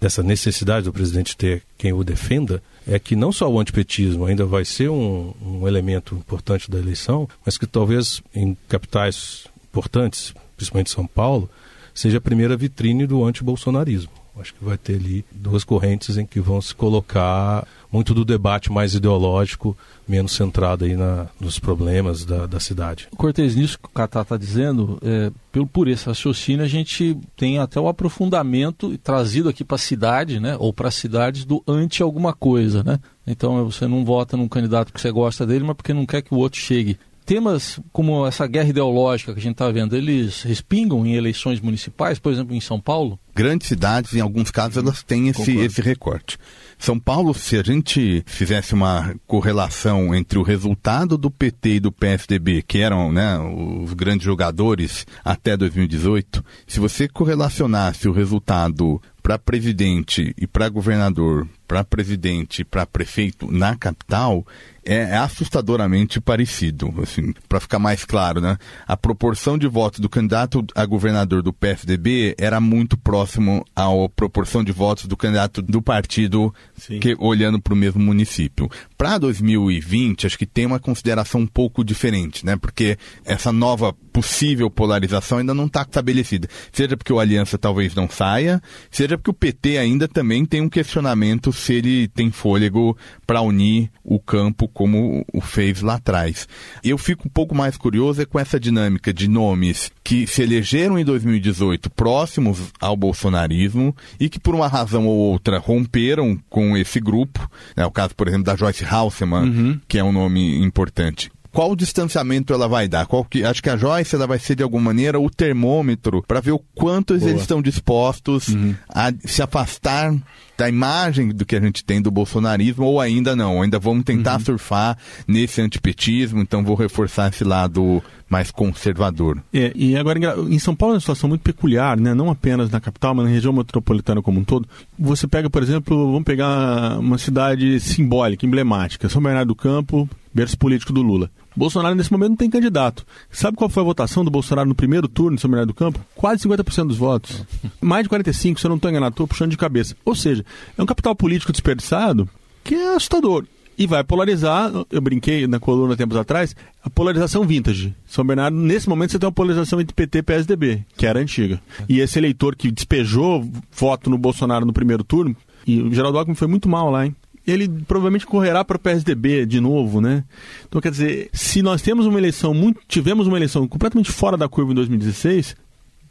dessa 0.00 0.22
necessidade 0.22 0.84
do 0.84 0.92
presidente 0.92 1.36
ter 1.36 1.62
quem 1.76 1.92
o 1.92 2.04
defenda, 2.04 2.62
é 2.86 2.98
que 2.98 3.16
não 3.16 3.32
só 3.32 3.50
o 3.50 3.58
antipetismo 3.58 4.24
ainda 4.24 4.44
vai 4.44 4.64
ser 4.64 4.88
um, 4.88 5.34
um 5.42 5.66
elemento 5.66 6.14
importante 6.14 6.70
da 6.70 6.78
eleição, 6.78 7.28
mas 7.44 7.58
que 7.58 7.66
talvez 7.66 8.22
em 8.34 8.56
capitais 8.68 9.46
importantes, 9.70 10.32
principalmente 10.56 10.90
São 10.90 11.06
Paulo, 11.06 11.50
seja 11.94 12.18
a 12.18 12.20
primeira 12.20 12.56
vitrine 12.56 13.06
do 13.06 13.24
antibolsonarismo. 13.24 14.12
Acho 14.38 14.54
que 14.54 14.64
vai 14.64 14.76
ter 14.76 14.96
ali 14.96 15.24
duas 15.32 15.64
correntes 15.64 16.18
em 16.18 16.26
que 16.26 16.40
vão 16.40 16.60
se 16.60 16.74
colocar 16.74 17.66
muito 17.96 18.12
do 18.12 18.26
debate 18.26 18.70
mais 18.70 18.94
ideológico, 18.94 19.74
menos 20.06 20.32
centrado 20.32 20.84
aí 20.84 20.94
na, 20.94 21.28
nos 21.40 21.58
problemas 21.58 22.26
da, 22.26 22.46
da 22.46 22.60
cidade. 22.60 23.08
Cortez, 23.16 23.56
nisso 23.56 23.78
que 23.78 23.86
o 23.86 23.90
Catá 23.90 24.20
está 24.20 24.36
dizendo, 24.36 24.98
é, 25.02 25.32
pelo, 25.50 25.66
por 25.66 25.88
esse 25.88 26.04
raciocínio, 26.04 26.62
a 26.62 26.68
gente 26.68 27.16
tem 27.34 27.58
até 27.58 27.80
o 27.80 27.88
aprofundamento 27.88 28.98
trazido 28.98 29.48
aqui 29.48 29.64
para 29.64 29.76
a 29.76 29.78
cidade, 29.78 30.38
né, 30.38 30.56
ou 30.58 30.74
para 30.74 30.88
as 30.88 30.94
cidades, 30.94 31.46
do 31.46 31.64
anti 31.66 32.02
alguma 32.02 32.34
coisa. 32.34 32.84
Né? 32.84 33.00
Então 33.26 33.64
você 33.64 33.86
não 33.86 34.04
vota 34.04 34.36
num 34.36 34.46
candidato 34.46 34.92
que 34.92 35.00
você 35.00 35.10
gosta 35.10 35.46
dele, 35.46 35.64
mas 35.64 35.74
porque 35.74 35.94
não 35.94 36.04
quer 36.04 36.20
que 36.20 36.34
o 36.34 36.38
outro 36.38 36.60
chegue 36.60 36.98
temas 37.24 37.80
como 37.92 38.26
essa 38.26 38.46
guerra 38.46 38.68
ideológica 38.68 39.32
que 39.32 39.40
a 39.40 39.42
gente 39.42 39.54
está 39.54 39.68
vendo, 39.70 39.96
eles 39.96 40.42
respingam 40.42 41.04
em 41.04 41.14
eleições 41.14 41.60
municipais, 41.60 42.20
por 42.20 42.30
exemplo, 42.30 42.54
em 42.54 42.60
São 42.60 42.78
Paulo? 42.78 43.18
Grandes 43.36 43.68
cidades, 43.68 44.14
em 44.14 44.20
alguns 44.20 44.50
casos, 44.50 44.78
elas 44.78 45.02
têm 45.02 45.28
esse, 45.28 45.58
esse 45.58 45.82
recorte. 45.82 46.38
São 46.78 46.98
Paulo, 46.98 47.34
se 47.34 47.58
a 47.58 47.62
gente 47.62 48.22
fizesse 48.26 48.72
uma 48.72 49.14
correlação 49.26 50.14
entre 50.14 50.38
o 50.38 50.42
resultado 50.42 51.18
do 51.18 51.30
PT 51.30 51.74
e 51.74 51.80
do 51.80 51.92
PSDB, 51.92 52.62
que 52.62 52.78
eram 52.78 53.12
né, 53.12 53.38
os 53.38 53.92
grandes 53.92 54.24
jogadores 54.24 55.06
até 55.22 55.54
2018, 55.54 56.42
se 56.66 56.80
você 56.80 57.08
correlacionasse 57.08 58.08
o 58.08 58.12
resultado 58.12 59.00
para 59.22 59.38
presidente 59.38 60.32
e 60.38 60.46
para 60.46 60.68
governador, 60.68 61.48
para 61.66 61.82
presidente 61.82 62.60
e 62.60 62.64
para 62.64 62.86
prefeito 62.86 63.50
na 63.50 63.74
capital, 63.74 64.46
é, 64.84 64.98
é 64.98 65.16
assustadoramente 65.16 66.20
parecido, 66.20 66.94
assim, 67.02 67.34
para 67.48 67.58
ficar 67.58 67.80
mais 67.80 68.04
claro, 68.04 68.40
né? 68.40 68.56
A 68.86 68.96
proporção 68.96 69.58
de 69.58 69.66
votos 69.66 69.98
do 69.98 70.08
candidato 70.08 70.64
a 70.76 70.86
governador 70.86 71.42
do 71.42 71.52
PSDB 71.52 72.36
era 72.38 72.60
muito 72.60 72.96
próxima 72.96 73.25
próximo 73.26 73.64
à 73.74 73.86
proporção 74.14 74.62
de 74.62 74.70
votos 74.70 75.06
do 75.06 75.16
candidato 75.16 75.60
do 75.60 75.82
partido 75.82 76.54
que, 77.00 77.16
olhando 77.18 77.60
para 77.60 77.74
o 77.74 77.76
mesmo 77.76 78.00
município. 78.00 78.70
Para 78.96 79.18
2020, 79.18 80.26
acho 80.26 80.38
que 80.38 80.46
tem 80.46 80.64
uma 80.64 80.80
consideração 80.80 81.42
um 81.42 81.46
pouco 81.46 81.84
diferente, 81.84 82.44
né? 82.44 82.56
Porque 82.56 82.96
essa 83.24 83.52
nova 83.52 83.94
possível 84.16 84.70
polarização 84.70 85.38
ainda 85.38 85.52
não 85.52 85.66
está 85.66 85.82
estabelecida. 85.82 86.48
Seja 86.72 86.96
porque 86.96 87.12
o 87.12 87.20
Aliança 87.20 87.58
talvez 87.58 87.94
não 87.94 88.08
saia, 88.08 88.62
seja 88.90 89.18
porque 89.18 89.30
o 89.30 89.34
PT 89.34 89.76
ainda 89.76 90.08
também 90.08 90.46
tem 90.46 90.62
um 90.62 90.70
questionamento 90.70 91.52
se 91.52 91.74
ele 91.74 92.08
tem 92.08 92.30
fôlego 92.30 92.96
para 93.26 93.42
unir 93.42 93.90
o 94.02 94.18
campo 94.18 94.66
como 94.68 95.22
o 95.32 95.40
fez 95.42 95.82
lá 95.82 95.96
atrás. 95.96 96.48
Eu 96.82 96.96
fico 96.96 97.28
um 97.28 97.30
pouco 97.30 97.54
mais 97.54 97.76
curioso 97.76 98.22
é 98.22 98.24
com 98.24 98.38
essa 98.38 98.58
dinâmica 98.58 99.12
de 99.12 99.28
nomes 99.28 99.90
que 100.02 100.26
se 100.26 100.40
elegeram 100.40 100.98
em 100.98 101.04
2018 101.04 101.90
próximos 101.90 102.72
ao 102.80 102.96
bolsonarismo 102.96 103.94
e 104.18 104.30
que 104.30 104.40
por 104.40 104.54
uma 104.54 104.68
razão 104.68 105.06
ou 105.06 105.16
outra 105.16 105.58
romperam 105.58 106.38
com 106.48 106.74
esse 106.74 107.00
grupo. 107.00 107.50
É 107.76 107.84
o 107.84 107.90
caso, 107.90 108.14
por 108.14 108.28
exemplo, 108.28 108.44
da 108.44 108.56
Joyce 108.56 108.85
Halseman, 108.86 109.44
uhum. 109.44 109.80
que 109.88 109.98
é 109.98 110.04
um 110.04 110.12
nome 110.12 110.58
importante 110.58 111.30
qual 111.56 111.74
distanciamento 111.74 112.52
ela 112.52 112.68
vai 112.68 112.86
dar? 112.86 113.06
Qual 113.06 113.24
que, 113.24 113.42
acho 113.42 113.62
que 113.62 113.70
a 113.70 113.78
Joyce 113.78 114.14
ela 114.14 114.26
vai 114.26 114.38
ser 114.38 114.56
de 114.56 114.62
alguma 114.62 114.84
maneira 114.84 115.18
o 115.18 115.30
termômetro 115.30 116.22
para 116.28 116.38
ver 116.38 116.50
o 116.50 116.58
quanto 116.74 117.14
eles 117.14 117.40
estão 117.40 117.62
dispostos 117.62 118.48
uhum. 118.48 118.74
a 118.86 119.10
se 119.24 119.40
afastar 119.40 120.14
da 120.56 120.68
imagem 120.68 121.28
do 121.28 121.44
que 121.44 121.56
a 121.56 121.60
gente 121.60 121.84
tem 121.84 122.00
do 122.00 122.10
bolsonarismo 122.10 122.84
ou 122.84 123.00
ainda 123.00 123.36
não, 123.36 123.62
ainda 123.62 123.78
vamos 123.78 124.04
tentar 124.04 124.34
uhum. 124.34 124.44
surfar 124.44 124.96
nesse 125.26 125.60
antipetismo, 125.60 126.40
então 126.40 126.64
vou 126.64 126.74
reforçar 126.74 127.28
esse 127.28 127.44
lado 127.44 128.02
mais 128.28 128.50
conservador. 128.50 129.42
É, 129.52 129.72
e 129.74 129.96
agora 129.96 130.18
em 130.48 130.58
São 130.58 130.74
Paulo 130.74 130.94
é 130.94 130.96
uma 130.96 131.00
situação 131.00 131.28
muito 131.28 131.42
peculiar, 131.42 131.98
né? 131.98 132.14
não 132.14 132.30
apenas 132.30 132.70
na 132.70 132.80
capital, 132.80 133.14
mas 133.14 133.26
na 133.26 133.30
região 133.30 133.52
metropolitana 133.52 134.22
como 134.22 134.40
um 134.40 134.44
todo. 134.44 134.68
Você 134.98 135.26
pega, 135.26 135.48
por 135.48 135.62
exemplo, 135.62 136.12
vamos 136.12 136.24
pegar 136.24 136.98
uma 136.98 137.18
cidade 137.18 137.78
simbólica, 137.78 138.44
emblemática, 138.46 139.08
São 139.08 139.22
Bernardo 139.22 139.48
do 139.48 139.54
Campo, 139.54 140.08
berço 140.34 140.58
político 140.58 140.92
do 140.92 141.02
Lula. 141.02 141.30
Bolsonaro, 141.56 141.94
nesse 141.94 142.12
momento, 142.12 142.30
não 142.30 142.36
tem 142.36 142.50
candidato. 142.50 143.06
Sabe 143.30 143.56
qual 143.56 143.70
foi 143.70 143.82
a 143.82 143.86
votação 143.86 144.24
do 144.24 144.30
Bolsonaro 144.30 144.68
no 144.68 144.74
primeiro 144.74 145.08
turno 145.08 145.36
em 145.36 145.38
São 145.38 145.50
Bernardo 145.50 145.68
do 145.68 145.74
Campo? 145.74 146.04
Quase 146.14 146.46
50% 146.46 146.88
dos 146.88 146.98
votos. 146.98 147.42
Mais 147.80 148.04
de 148.04 148.10
45%, 148.10 148.58
se 148.58 148.66
eu 148.66 148.68
não 148.68 148.76
estou 148.76 148.90
enganado, 148.90 149.14
estou 149.14 149.26
puxando 149.26 149.50
de 149.50 149.56
cabeça. 149.56 149.96
Ou 150.04 150.14
seja, 150.14 150.44
é 150.76 150.82
um 150.82 150.86
capital 150.86 151.16
político 151.16 151.52
desperdiçado 151.52 152.28
que 152.62 152.74
é 152.74 152.94
assustador. 152.94 153.44
E 153.78 153.86
vai 153.86 154.02
polarizar, 154.02 154.72
eu 154.90 155.00
brinquei 155.02 155.46
na 155.46 155.60
coluna 155.60 155.96
tempos 155.96 156.16
atrás, 156.16 156.56
a 156.82 156.88
polarização 156.88 157.44
vintage. 157.44 157.94
São 158.06 158.24
Bernardo, 158.24 158.56
nesse 158.56 158.88
momento, 158.88 159.12
você 159.12 159.18
tem 159.18 159.26
uma 159.26 159.32
polarização 159.32 159.80
entre 159.80 159.94
PT 159.94 160.18
e 160.18 160.22
PSDB, 160.22 160.84
que 160.96 161.06
era 161.06 161.20
antiga. 161.20 161.60
E 161.86 162.00
esse 162.00 162.18
eleitor 162.18 162.56
que 162.56 162.70
despejou 162.70 163.46
voto 163.70 164.08
no 164.08 164.16
Bolsonaro 164.16 164.64
no 164.64 164.72
primeiro 164.72 165.04
turno, 165.04 165.36
e 165.66 165.82
o 165.82 165.92
Geraldo 165.92 166.16
Alckmin 166.16 166.34
foi 166.34 166.48
muito 166.48 166.68
mal 166.68 166.90
lá, 166.90 167.04
hein? 167.04 167.14
Ele 167.46 167.68
provavelmente 167.86 168.26
correrá 168.26 168.64
para 168.64 168.76
o 168.76 168.80
PSDB 168.80 169.46
de 169.46 169.60
novo, 169.60 170.00
né? 170.00 170.24
Então, 170.68 170.80
quer 170.80 170.90
dizer, 170.90 171.30
se 171.32 171.62
nós 171.62 171.80
temos 171.80 172.06
uma 172.06 172.18
eleição 172.18 172.52
muito, 172.52 172.80
tivemos 172.88 173.26
uma 173.26 173.36
eleição 173.36 173.66
completamente 173.68 174.10
fora 174.10 174.36
da 174.36 174.48
curva 174.48 174.72
em 174.72 174.74
2016, 174.74 175.56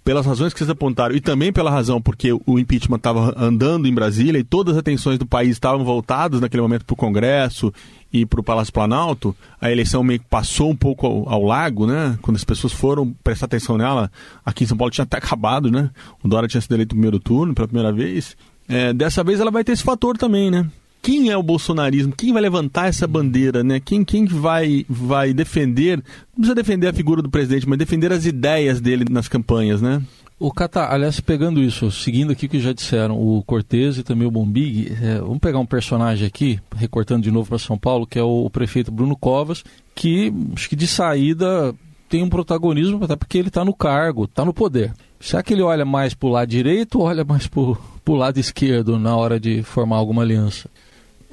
pelas 0.06 0.24
razões 0.24 0.54
que 0.54 0.60
vocês 0.60 0.70
apontaram 0.70 1.16
e 1.16 1.20
também 1.20 1.52
pela 1.52 1.72
razão 1.72 2.00
porque 2.00 2.32
o 2.32 2.60
impeachment 2.60 2.98
estava 2.98 3.34
andando 3.36 3.88
em 3.88 3.94
Brasília 3.94 4.38
e 4.38 4.44
todas 4.44 4.76
as 4.76 4.80
atenções 4.80 5.18
do 5.18 5.26
país 5.26 5.50
estavam 5.50 5.84
voltadas 5.84 6.40
naquele 6.40 6.62
momento 6.62 6.86
para 6.86 6.94
o 6.94 6.98
Congresso 6.98 7.74
e 8.14 8.24
para 8.24 8.40
o 8.40 8.44
Palácio 8.44 8.72
Planalto, 8.72 9.36
a 9.60 9.72
eleição 9.72 10.04
meio 10.04 10.20
que 10.20 10.28
passou 10.28 10.70
um 10.70 10.76
pouco 10.76 11.08
ao, 11.08 11.28
ao, 11.28 11.44
lago, 11.44 11.88
né? 11.88 12.18
Quando 12.22 12.38
as 12.38 12.44
pessoas 12.44 12.72
foram 12.72 13.14
prestar 13.24 13.48
atenção 13.48 13.78
nela, 13.78 14.12
aqui 14.46 14.64
em 14.64 14.68
São 14.68 14.78
Paulo 14.78 14.92
tinha 14.92 15.04
até 15.04 15.18
acabado, 15.18 15.72
né? 15.72 15.90
O 16.24 16.28
Dória 16.28 16.48
tinha 16.48 16.62
sido 16.62 16.76
eleito 16.76 16.96
no 16.96 17.00
primeiro 17.00 17.20
turno 17.20 17.56
pela 17.56 17.68
primeira 17.68 17.92
vez. 17.92 18.38
É, 18.70 18.94
dessa 18.94 19.24
vez 19.24 19.40
ela 19.40 19.52
vai 19.52 19.64
ter 19.64 19.72
esse 19.72 19.84
fator 19.84 20.18
também, 20.18 20.52
né? 20.52 20.70
Quem 21.06 21.30
é 21.30 21.38
o 21.38 21.44
bolsonarismo? 21.44 22.16
Quem 22.18 22.34
vai 22.34 22.42
levantar 22.42 22.88
essa 22.88 23.06
bandeira, 23.06 23.64
né? 23.64 23.80
Quem, 23.80 24.04
quem 24.04 24.26
vai, 24.26 24.84
vai 24.90 25.36
defender, 25.36 25.98
não 25.98 26.38
precisa 26.38 26.56
defender 26.56 26.88
a 26.88 26.94
figura 26.94 27.22
do 27.22 27.30
presidente, 27.30 27.70
mas 27.70 27.78
defender 27.78 28.12
as 28.12 28.26
ideias 28.26 28.82
dele 28.82 29.06
nas 29.08 29.28
campanhas, 29.28 29.84
né? 29.84 30.02
O 30.40 30.52
Cata, 30.52 30.92
aliás, 30.92 31.20
pegando 31.20 31.62
isso, 31.62 31.92
seguindo 31.92 32.32
aqui 32.32 32.48
o 32.48 32.50
que 32.50 32.60
já 32.60 32.74
disseram, 32.74 33.20
o 33.20 33.44
Cortez 33.44 34.00
e 34.00 34.04
também 34.04 34.28
o 34.28 34.32
Bombig, 34.32 34.98
é, 35.00 35.20
vamos 35.20 35.38
pegar 35.38 35.60
um 35.60 35.66
personagem 35.66 36.26
aqui, 36.26 36.60
recortando 36.76 37.22
de 37.22 37.30
novo 37.30 37.50
para 37.50 37.60
São 37.60 37.78
Paulo, 37.78 38.08
que 38.08 38.18
é 38.18 38.24
o, 38.24 38.44
o, 38.44 38.50
prefeito 38.50 38.92
Bruno 38.92 39.16
Covas, 39.16 39.64
que 39.94 40.34
acho 40.56 40.68
que 40.68 40.76
de 40.76 40.88
saída 40.88 41.72
tem 42.10 42.24
um 42.24 42.30
protagonismo, 42.30 43.04
até 43.04 43.16
porque 43.16 43.38
ele 43.38 43.50
está 43.50 43.64
no 43.64 43.76
cargo, 43.76 44.24
está 44.24 44.44
no 44.44 44.56
poder. 44.56 44.92
Será 45.20 45.44
que 45.44 45.54
ele 45.54 45.62
olha 45.62 45.86
mais 45.86 46.16
para 46.16 46.28
o 46.28 46.32
lado 46.32 46.50
direito 46.50 46.98
ou 46.98 47.06
olha 47.06 47.24
mais 47.24 47.46
para 47.46 47.62
o 47.62 48.16
lado 48.16 48.40
esquerdo 48.40 48.98
na 48.98 49.16
hora 49.16 49.40
de 49.40 49.62
formar 49.62 49.98
alguma 49.98 50.24
aliança? 50.24 50.68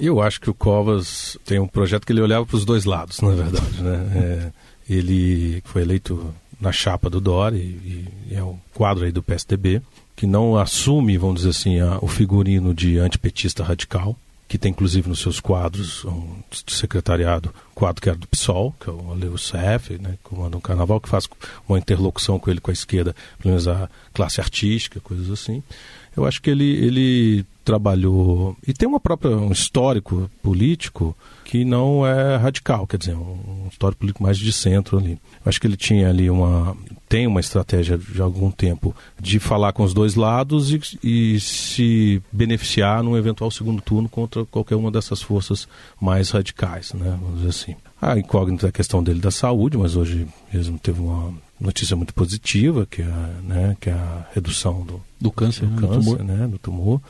Eu 0.05 0.21
acho 0.21 0.41
que 0.41 0.51
o 0.51 0.55
Covas 0.55 1.39
tem 1.47 1.61
um 1.61 1.69
projeto 1.69 2.05
que 2.05 2.13
ele 2.13 2.21
olhava 2.21 2.45
para 2.45 2.57
os 2.57 2.65
dois 2.65 2.85
lados, 2.85 3.21
na 3.21 3.31
verdade. 3.31 3.81
Né? 3.81 4.13
É, 4.17 4.93
ele 4.93 5.63
foi 5.65 5.83
eleito 5.83 6.35
na 6.61 6.73
chapa 6.73 7.09
do 7.09 7.21
Dória 7.21 7.57
e, 7.57 8.09
e, 8.29 8.35
é 8.35 8.43
um 8.43 8.59
quadro 8.75 9.05
aí 9.05 9.13
do 9.13 9.23
PSDB, 9.23 9.81
que 10.17 10.27
não 10.27 10.57
assume, 10.57 11.17
vamos 11.17 11.37
dizer 11.37 11.51
assim, 11.51 11.79
a, 11.79 11.99
o 12.03 12.09
figurino 12.09 12.75
de 12.75 12.99
antipetista 12.99 13.63
radical, 13.63 14.17
que 14.49 14.59
tem 14.59 14.73
inclusive 14.73 15.09
nos 15.09 15.21
seus 15.21 15.39
quadros 15.39 16.05
um 16.05 16.43
secretariado, 16.67 17.55
quadro 17.73 18.03
que 18.03 18.09
era 18.09 18.19
do 18.19 18.27
PSOL, 18.27 18.75
que 18.81 18.91
é 18.91 18.93
o 18.93 19.13
Aleu 19.13 19.39
Cef, 19.39 19.99
né, 20.01 20.19
que 20.23 20.29
comanda 20.29 20.57
um 20.57 20.61
carnaval, 20.61 21.01
que 21.01 21.09
faz 21.09 21.29
uma 21.69 21.79
interlocução 21.79 22.41
com 22.41 22.51
ele 22.51 22.61
com 22.61 22.73
a 22.73 22.75
esquerda, 22.75 23.15
pelo 23.39 23.51
menos 23.51 23.69
a 23.69 23.89
classe 24.13 24.41
artística, 24.41 24.99
coisas 24.99 25.31
assim. 25.31 25.63
Eu 26.17 26.27
acho 26.27 26.43
que 26.43 26.51
ele, 26.51 26.65
ele 26.65 27.47
trabalhou 27.65 28.57
e 28.67 28.73
tem 28.73 28.89
uma 28.89 29.01
própria 29.01 29.37
um 29.37 29.53
histórico 29.53 30.31
político 30.43 31.17
que 31.45 31.65
não 31.65 32.07
é 32.07 32.37
radical, 32.37 32.87
quer 32.87 32.97
dizer, 32.97 33.15
um 33.15 33.69
histórico 33.71 34.01
político 34.01 34.23
mais 34.23 34.39
de 34.39 34.53
centro 34.53 34.99
ali. 34.99 35.19
Acho 35.45 35.61
que 35.61 35.67
ele 35.67 35.77
tinha 35.77 36.09
ali 36.09 36.31
uma 36.31 36.77
tem 37.09 37.27
uma 37.27 37.41
estratégia 37.41 37.99
de 37.99 38.23
algum 38.23 38.51
tempo 38.51 38.97
de 39.21 39.39
falar 39.39 39.73
com 39.73 39.83
os 39.83 39.93
dois 39.93 40.15
lados 40.15 40.73
e, 40.73 40.81
e 41.05 41.41
se 41.41 42.23
beneficiar 42.33 43.03
num 43.03 43.17
eventual 43.17 43.51
segundo 43.51 43.83
turno 43.83 44.09
contra 44.09 44.47
qualquer 44.47 44.77
uma 44.77 44.91
dessas 44.91 45.21
forças 45.21 45.69
mais 46.01 46.31
radicais, 46.31 46.95
né? 46.95 47.19
Vamos 47.21 47.37
dizer 47.37 47.51
assim. 47.51 47.77
A 48.01 48.19
incógnita 48.19 48.67
é 48.67 48.71
a 48.71 48.73
questão 48.73 49.03
dele 49.03 49.21
da 49.21 49.31
saúde, 49.31 49.77
mas 49.77 49.95
hoje 49.95 50.27
mesmo 50.53 50.79
teve 50.79 51.01
uma 51.01 51.35
notícia 51.61 51.95
muito 51.95 52.13
positiva, 52.13 52.85
que 52.85 53.03
é, 53.03 53.05
né, 53.43 53.77
que 53.81 53.89
é 53.89 53.93
a 53.93 54.27
redução 54.35 54.83
do, 54.85 55.01
do 55.21 55.31
câncer, 55.31 55.67
do, 55.67 55.73
né, 55.73 55.81
câncer, 55.81 55.99
do 55.99 56.05
tumor. 56.05 56.25
Né, 56.25 56.49
do 56.49 56.59
tumor. 56.59 57.01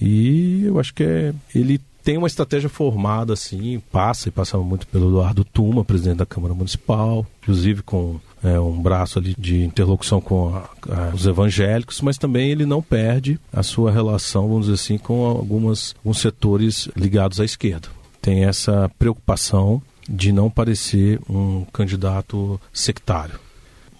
E 0.00 0.64
eu 0.64 0.78
acho 0.78 0.92
que 0.94 1.02
é, 1.02 1.34
ele 1.54 1.80
tem 2.06 2.16
uma 2.16 2.28
estratégia 2.28 2.68
formada, 2.68 3.32
assim, 3.32 3.82
passa 3.90 4.28
e 4.28 4.32
passa 4.32 4.56
muito 4.58 4.86
pelo 4.86 5.08
Eduardo 5.08 5.44
Tuma, 5.44 5.84
presidente 5.84 6.18
da 6.18 6.26
Câmara 6.26 6.54
Municipal, 6.54 7.26
inclusive 7.42 7.82
com 7.82 8.20
é, 8.44 8.60
um 8.60 8.80
braço 8.80 9.18
ali 9.18 9.34
de 9.36 9.64
interlocução 9.64 10.20
com 10.20 10.54
a, 10.54 10.70
a, 10.88 11.12
os 11.12 11.26
evangélicos, 11.26 12.00
mas 12.00 12.16
também 12.16 12.50
ele 12.50 12.64
não 12.64 12.80
perde 12.80 13.40
a 13.52 13.62
sua 13.64 13.90
relação, 13.90 14.46
vamos 14.46 14.66
dizer 14.66 14.74
assim, 14.74 14.98
com 14.98 15.26
algumas, 15.26 15.96
alguns 15.98 16.18
setores 16.18 16.88
ligados 16.94 17.40
à 17.40 17.44
esquerda. 17.44 17.88
Tem 18.22 18.44
essa 18.44 18.88
preocupação 18.96 19.82
de 20.08 20.30
não 20.30 20.48
parecer 20.48 21.18
um 21.28 21.64
candidato 21.72 22.60
sectário. 22.72 23.40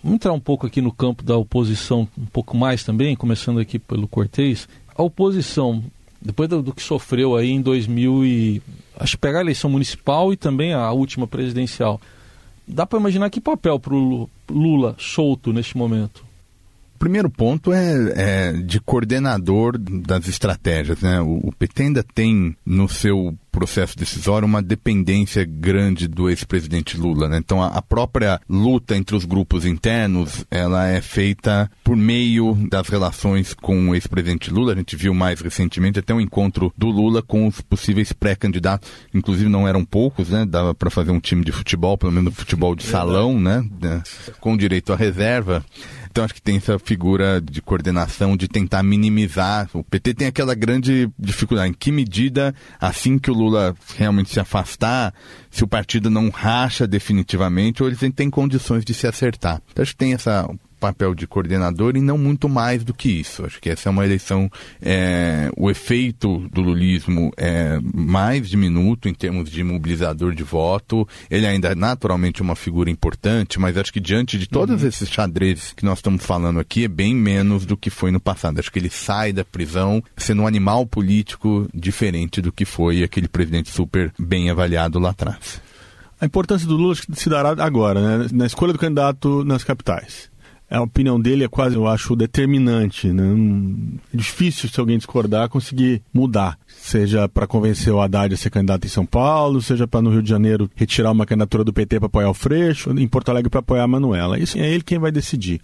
Vamos 0.06 0.18
entrar 0.18 0.32
um 0.32 0.38
pouco 0.38 0.68
aqui 0.68 0.80
no 0.80 0.92
campo 0.92 1.24
da 1.24 1.36
oposição, 1.36 2.06
um 2.16 2.26
pouco 2.26 2.56
mais 2.56 2.84
também, 2.84 3.16
começando 3.16 3.58
aqui 3.58 3.76
pelo 3.76 4.06
Cortez. 4.06 4.68
A 4.94 5.02
oposição, 5.02 5.82
depois 6.22 6.48
do, 6.48 6.62
do 6.62 6.72
que 6.72 6.80
sofreu 6.80 7.34
aí 7.34 7.50
em 7.50 7.60
2000 7.60 8.24
e... 8.24 8.62
Acho 8.96 9.16
que 9.16 9.20
pegar 9.20 9.38
a 9.38 9.40
eleição 9.40 9.68
municipal 9.68 10.32
e 10.32 10.36
também 10.36 10.72
a 10.72 10.92
última 10.92 11.26
presidencial. 11.26 12.00
Dá 12.68 12.86
para 12.86 13.00
imaginar 13.00 13.30
que 13.30 13.40
papel 13.40 13.80
para 13.80 13.94
o 13.96 14.30
Lula 14.48 14.94
solto 14.96 15.52
neste 15.52 15.76
momento? 15.76 16.24
O 16.96 16.98
primeiro 16.98 17.28
ponto 17.28 17.74
é, 17.74 18.12
é, 18.16 18.52
de 18.52 18.80
coordenador 18.80 19.76
das 19.76 20.26
estratégias. 20.28 20.98
Né? 21.02 21.20
O, 21.20 21.48
o, 21.48 21.52
PT 21.52 21.82
ainda 21.82 22.02
tem 22.02 22.56
no 22.64 22.88
seu 22.88 23.36
processo 23.52 23.98
decisório 23.98 24.46
uma 24.46 24.62
dependência 24.62 25.44
grande 25.44 26.08
do 26.08 26.30
ex-presidente 26.30 26.96
Lula. 26.96 27.28
Né? 27.28 27.36
Então 27.36 27.62
a, 27.62 27.66
a, 27.66 27.82
própria 27.82 28.40
luta 28.48 28.96
entre 28.96 29.14
os 29.14 29.26
grupos 29.26 29.66
internos 29.66 30.46
ela 30.50 30.86
é 30.88 31.02
feita 31.02 31.70
por 31.84 31.94
meio 31.94 32.56
das 32.70 32.88
relações 32.88 33.52
com 33.52 33.90
o 33.90 33.94
ex-presidente 33.94 34.50
Lula. 34.50 34.72
A 34.72 34.76
gente 34.76 34.96
viu 34.96 35.12
mais 35.12 35.42
recentemente 35.42 35.98
até 35.98 36.14
um 36.14 36.20
encontro 36.20 36.72
do 36.78 36.88
Lula 36.88 37.20
com 37.20 37.46
os 37.46 37.60
possíveis 37.60 38.10
pré-candidatos. 38.10 38.90
Inclusive 39.12 39.50
não 39.50 39.68
eram 39.68 39.84
poucos, 39.84 40.30
né? 40.30 40.46
Dava 40.46 40.74
para 40.74 40.88
fazer 40.88 41.10
um 41.10 41.20
time 41.20 41.44
de 41.44 41.52
futebol, 41.52 41.98
pelo 41.98 42.12
menos 42.12 42.34
futebol 42.34 42.74
de 42.74 42.84
salão, 42.84 43.38
né? 43.38 43.62
Com 44.40 44.56
direito 44.56 44.94
à 44.94 44.96
reserva. 44.96 45.62
Então 46.16 46.24
acho 46.24 46.32
que 46.32 46.40
tem 46.40 46.56
essa 46.56 46.78
figura 46.78 47.42
de 47.42 47.60
coordenação, 47.60 48.38
de 48.38 48.48
tentar 48.48 48.82
minimizar. 48.82 49.68
O 49.74 49.84
PT 49.84 50.14
tem 50.14 50.26
aquela 50.26 50.54
grande 50.54 51.10
dificuldade. 51.18 51.68
Em 51.68 51.74
que 51.74 51.92
medida, 51.92 52.54
assim 52.80 53.18
que 53.18 53.30
o 53.30 53.34
Lula 53.34 53.76
realmente 53.98 54.30
se 54.30 54.40
afastar, 54.40 55.12
se 55.50 55.62
o 55.62 55.68
partido 55.68 56.08
não 56.08 56.30
racha 56.30 56.86
definitivamente, 56.86 57.82
ou 57.82 57.88
eles 57.90 58.00
têm 58.14 58.30
condições 58.30 58.82
de 58.82 58.94
se 58.94 59.06
acertar. 59.06 59.60
Então 59.70 59.82
acho 59.82 59.92
que 59.92 59.98
tem 59.98 60.14
essa 60.14 60.48
papel 60.78 61.14
de 61.14 61.26
coordenador 61.26 61.96
e 61.96 62.00
não 62.00 62.18
muito 62.18 62.48
mais 62.48 62.84
do 62.84 62.94
que 62.94 63.08
isso. 63.08 63.44
Acho 63.44 63.60
que 63.60 63.70
essa 63.70 63.88
é 63.88 63.90
uma 63.90 64.04
eleição, 64.04 64.50
é, 64.80 65.50
o 65.56 65.70
efeito 65.70 66.46
do 66.52 66.60
lulismo 66.60 67.32
é 67.36 67.78
mais 67.94 68.48
diminuto 68.48 69.08
em 69.08 69.14
termos 69.14 69.50
de 69.50 69.62
mobilizador 69.64 70.34
de 70.34 70.42
voto. 70.42 71.06
Ele 71.30 71.46
ainda 71.46 71.68
é 71.68 71.74
naturalmente 71.74 72.42
uma 72.42 72.54
figura 72.54 72.90
importante, 72.90 73.58
mas 73.58 73.76
acho 73.76 73.92
que 73.92 74.00
diante 74.00 74.38
de 74.38 74.48
todos 74.48 74.82
uhum. 74.82 74.88
esses 74.88 75.08
xadrezes 75.08 75.72
que 75.72 75.84
nós 75.84 75.98
estamos 75.98 76.24
falando 76.24 76.60
aqui, 76.60 76.84
é 76.84 76.88
bem 76.88 77.14
menos 77.14 77.66
do 77.66 77.76
que 77.76 77.90
foi 77.90 78.10
no 78.10 78.20
passado. 78.20 78.58
Acho 78.58 78.70
que 78.70 78.78
ele 78.78 78.90
sai 78.90 79.32
da 79.32 79.44
prisão 79.44 80.02
sendo 80.16 80.42
um 80.42 80.46
animal 80.46 80.86
político 80.86 81.68
diferente 81.74 82.40
do 82.40 82.52
que 82.52 82.64
foi 82.64 83.02
aquele 83.02 83.28
presidente 83.28 83.70
super 83.70 84.12
bem 84.18 84.50
avaliado 84.50 84.98
lá 84.98 85.10
atrás. 85.10 85.60
A 86.20 86.24
importância 86.24 86.66
do 86.66 86.76
Lula 86.76 86.94
se 86.94 87.28
dará 87.28 87.50
agora, 87.62 88.00
né? 88.00 88.28
na 88.32 88.46
escolha 88.46 88.72
do 88.72 88.78
candidato 88.78 89.44
nas 89.44 89.62
capitais. 89.62 90.30
A 90.68 90.82
opinião 90.82 91.20
dele 91.20 91.44
é 91.44 91.48
quase, 91.48 91.76
eu 91.76 91.86
acho, 91.86 92.16
determinante. 92.16 93.12
Né? 93.12 93.24
É 94.12 94.16
difícil, 94.16 94.68
se 94.68 94.80
alguém 94.80 94.98
discordar, 94.98 95.48
conseguir 95.48 96.02
mudar. 96.12 96.58
Seja 96.66 97.28
para 97.28 97.46
convencer 97.46 97.92
o 97.92 98.00
Haddad 98.00 98.34
a 98.34 98.36
ser 98.36 98.50
candidato 98.50 98.84
em 98.84 98.90
São 98.90 99.06
Paulo, 99.06 99.62
seja 99.62 99.86
para 99.86 100.02
no 100.02 100.10
Rio 100.10 100.22
de 100.22 100.28
Janeiro 100.28 100.68
retirar 100.74 101.12
uma 101.12 101.24
candidatura 101.24 101.62
do 101.62 101.72
PT 101.72 102.00
para 102.00 102.06
apoiar 102.06 102.30
o 102.30 102.34
Freixo, 102.34 102.90
em 102.90 103.06
Porto 103.06 103.28
Alegre 103.28 103.48
para 103.48 103.60
apoiar 103.60 103.84
a 103.84 103.88
Manuela. 103.88 104.38
Isso 104.38 104.58
é 104.58 104.68
ele 104.68 104.82
quem 104.82 104.98
vai 104.98 105.12
decidir. 105.12 105.60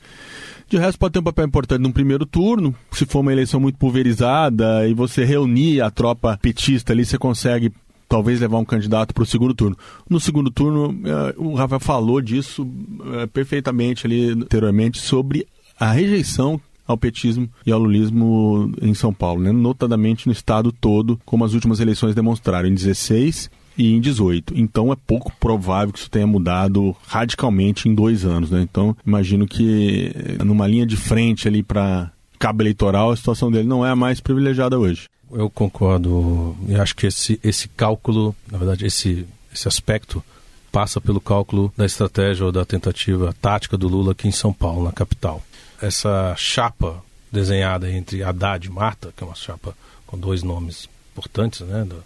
De 0.68 0.78
resto, 0.78 0.98
pode 0.98 1.12
ter 1.12 1.18
um 1.18 1.24
papel 1.24 1.46
importante 1.46 1.82
no 1.82 1.92
primeiro 1.92 2.24
turno. 2.24 2.74
Se 2.92 3.04
for 3.04 3.20
uma 3.20 3.32
eleição 3.32 3.60
muito 3.60 3.76
pulverizada 3.76 4.88
e 4.88 4.94
você 4.94 5.24
reunir 5.24 5.82
a 5.82 5.90
tropa 5.90 6.38
petista 6.40 6.92
ali, 6.92 7.04
você 7.04 7.18
consegue 7.18 7.72
talvez 8.12 8.40
levar 8.40 8.58
um 8.58 8.64
candidato 8.64 9.14
para 9.14 9.22
o 9.22 9.26
segundo 9.26 9.54
turno. 9.54 9.74
No 10.06 10.20
segundo 10.20 10.50
turno, 10.50 10.94
eh, 11.02 11.34
o 11.38 11.54
Rafael 11.54 11.80
falou 11.80 12.20
disso 12.20 12.68
eh, 13.14 13.26
perfeitamente 13.26 14.06
ali 14.06 14.32
anteriormente 14.32 15.00
sobre 15.00 15.46
a 15.80 15.90
rejeição 15.90 16.60
ao 16.86 16.98
petismo 16.98 17.48
e 17.64 17.72
ao 17.72 17.78
lulismo 17.78 18.70
em 18.82 18.92
São 18.92 19.14
Paulo, 19.14 19.40
né? 19.40 19.50
notadamente 19.50 20.26
no 20.26 20.32
estado 20.32 20.70
todo, 20.70 21.18
como 21.24 21.42
as 21.42 21.54
últimas 21.54 21.80
eleições 21.80 22.14
demonstraram, 22.14 22.68
em 22.68 22.74
16 22.74 23.50
e 23.78 23.94
em 23.94 23.98
18. 23.98 24.52
Então 24.58 24.92
é 24.92 24.96
pouco 25.06 25.32
provável 25.40 25.90
que 25.90 25.98
isso 25.98 26.10
tenha 26.10 26.26
mudado 26.26 26.94
radicalmente 27.06 27.88
em 27.88 27.94
dois 27.94 28.26
anos. 28.26 28.50
Né? 28.50 28.60
Então 28.60 28.94
imagino 29.06 29.46
que 29.46 30.12
eh, 30.14 30.44
numa 30.44 30.66
linha 30.66 30.84
de 30.84 30.98
frente 30.98 31.48
ali 31.48 31.62
para 31.62 32.12
cabo 32.38 32.62
eleitoral, 32.62 33.10
a 33.10 33.16
situação 33.16 33.50
dele 33.50 33.66
não 33.66 33.86
é 33.86 33.90
a 33.90 33.96
mais 33.96 34.20
privilegiada 34.20 34.78
hoje 34.78 35.08
eu 35.32 35.50
concordo. 35.50 36.56
E 36.66 36.74
acho 36.74 36.94
que 36.94 37.06
esse, 37.06 37.40
esse 37.42 37.68
cálculo, 37.68 38.34
na 38.50 38.58
verdade, 38.58 38.86
esse, 38.86 39.26
esse 39.52 39.68
aspecto 39.68 40.22
passa 40.70 41.00
pelo 41.00 41.20
cálculo 41.20 41.72
da 41.76 41.84
estratégia 41.84 42.46
ou 42.46 42.52
da 42.52 42.64
tentativa 42.64 43.34
tática 43.40 43.76
do 43.76 43.88
Lula 43.88 44.12
aqui 44.12 44.26
em 44.26 44.32
São 44.32 44.52
Paulo, 44.52 44.84
na 44.84 44.92
capital. 44.92 45.42
Essa 45.80 46.34
chapa 46.36 47.02
desenhada 47.30 47.90
entre 47.90 48.22
Haddad 48.22 48.66
e 48.66 48.70
Marta, 48.70 49.12
que 49.16 49.22
é 49.22 49.26
uma 49.26 49.34
chapa 49.34 49.76
com 50.06 50.18
dois 50.18 50.42
nomes 50.42 50.88
importantes, 51.12 51.60
né, 51.60 51.84
do, 51.84 52.02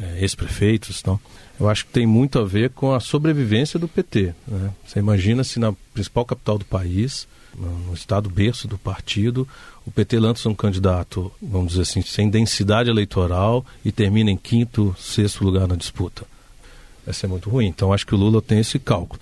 é, 0.00 0.20
ex-prefeitos, 0.20 1.00
então, 1.00 1.20
eu 1.60 1.68
acho 1.68 1.86
que 1.86 1.92
tem 1.92 2.06
muito 2.06 2.38
a 2.38 2.44
ver 2.44 2.70
com 2.70 2.92
a 2.92 3.00
sobrevivência 3.00 3.78
do 3.78 3.86
PT. 3.86 4.34
Né? 4.46 4.70
Você 4.86 4.98
imagina 4.98 5.44
se 5.44 5.58
na 5.58 5.72
principal 5.92 6.24
capital 6.24 6.58
do 6.58 6.64
país, 6.64 7.26
no 7.56 7.92
estado 7.94 8.30
berço 8.30 8.66
do 8.66 8.78
partido, 8.78 9.46
o 9.86 9.90
PT 9.90 10.18
lança 10.18 10.48
um 10.48 10.54
candidato, 10.54 11.30
vamos 11.40 11.72
dizer 11.72 11.82
assim, 11.82 12.02
sem 12.02 12.30
densidade 12.30 12.88
eleitoral 12.88 13.64
e 13.84 13.92
termina 13.92 14.30
em 14.30 14.36
quinto, 14.36 14.94
sexto 14.98 15.44
lugar 15.44 15.68
na 15.68 15.76
disputa. 15.76 16.24
Vai 17.04 17.14
ser 17.14 17.26
muito 17.26 17.50
ruim. 17.50 17.66
Então 17.66 17.92
acho 17.92 18.06
que 18.06 18.14
o 18.14 18.18
Lula 18.18 18.40
tem 18.40 18.60
esse 18.60 18.78
cálculo. 18.78 19.20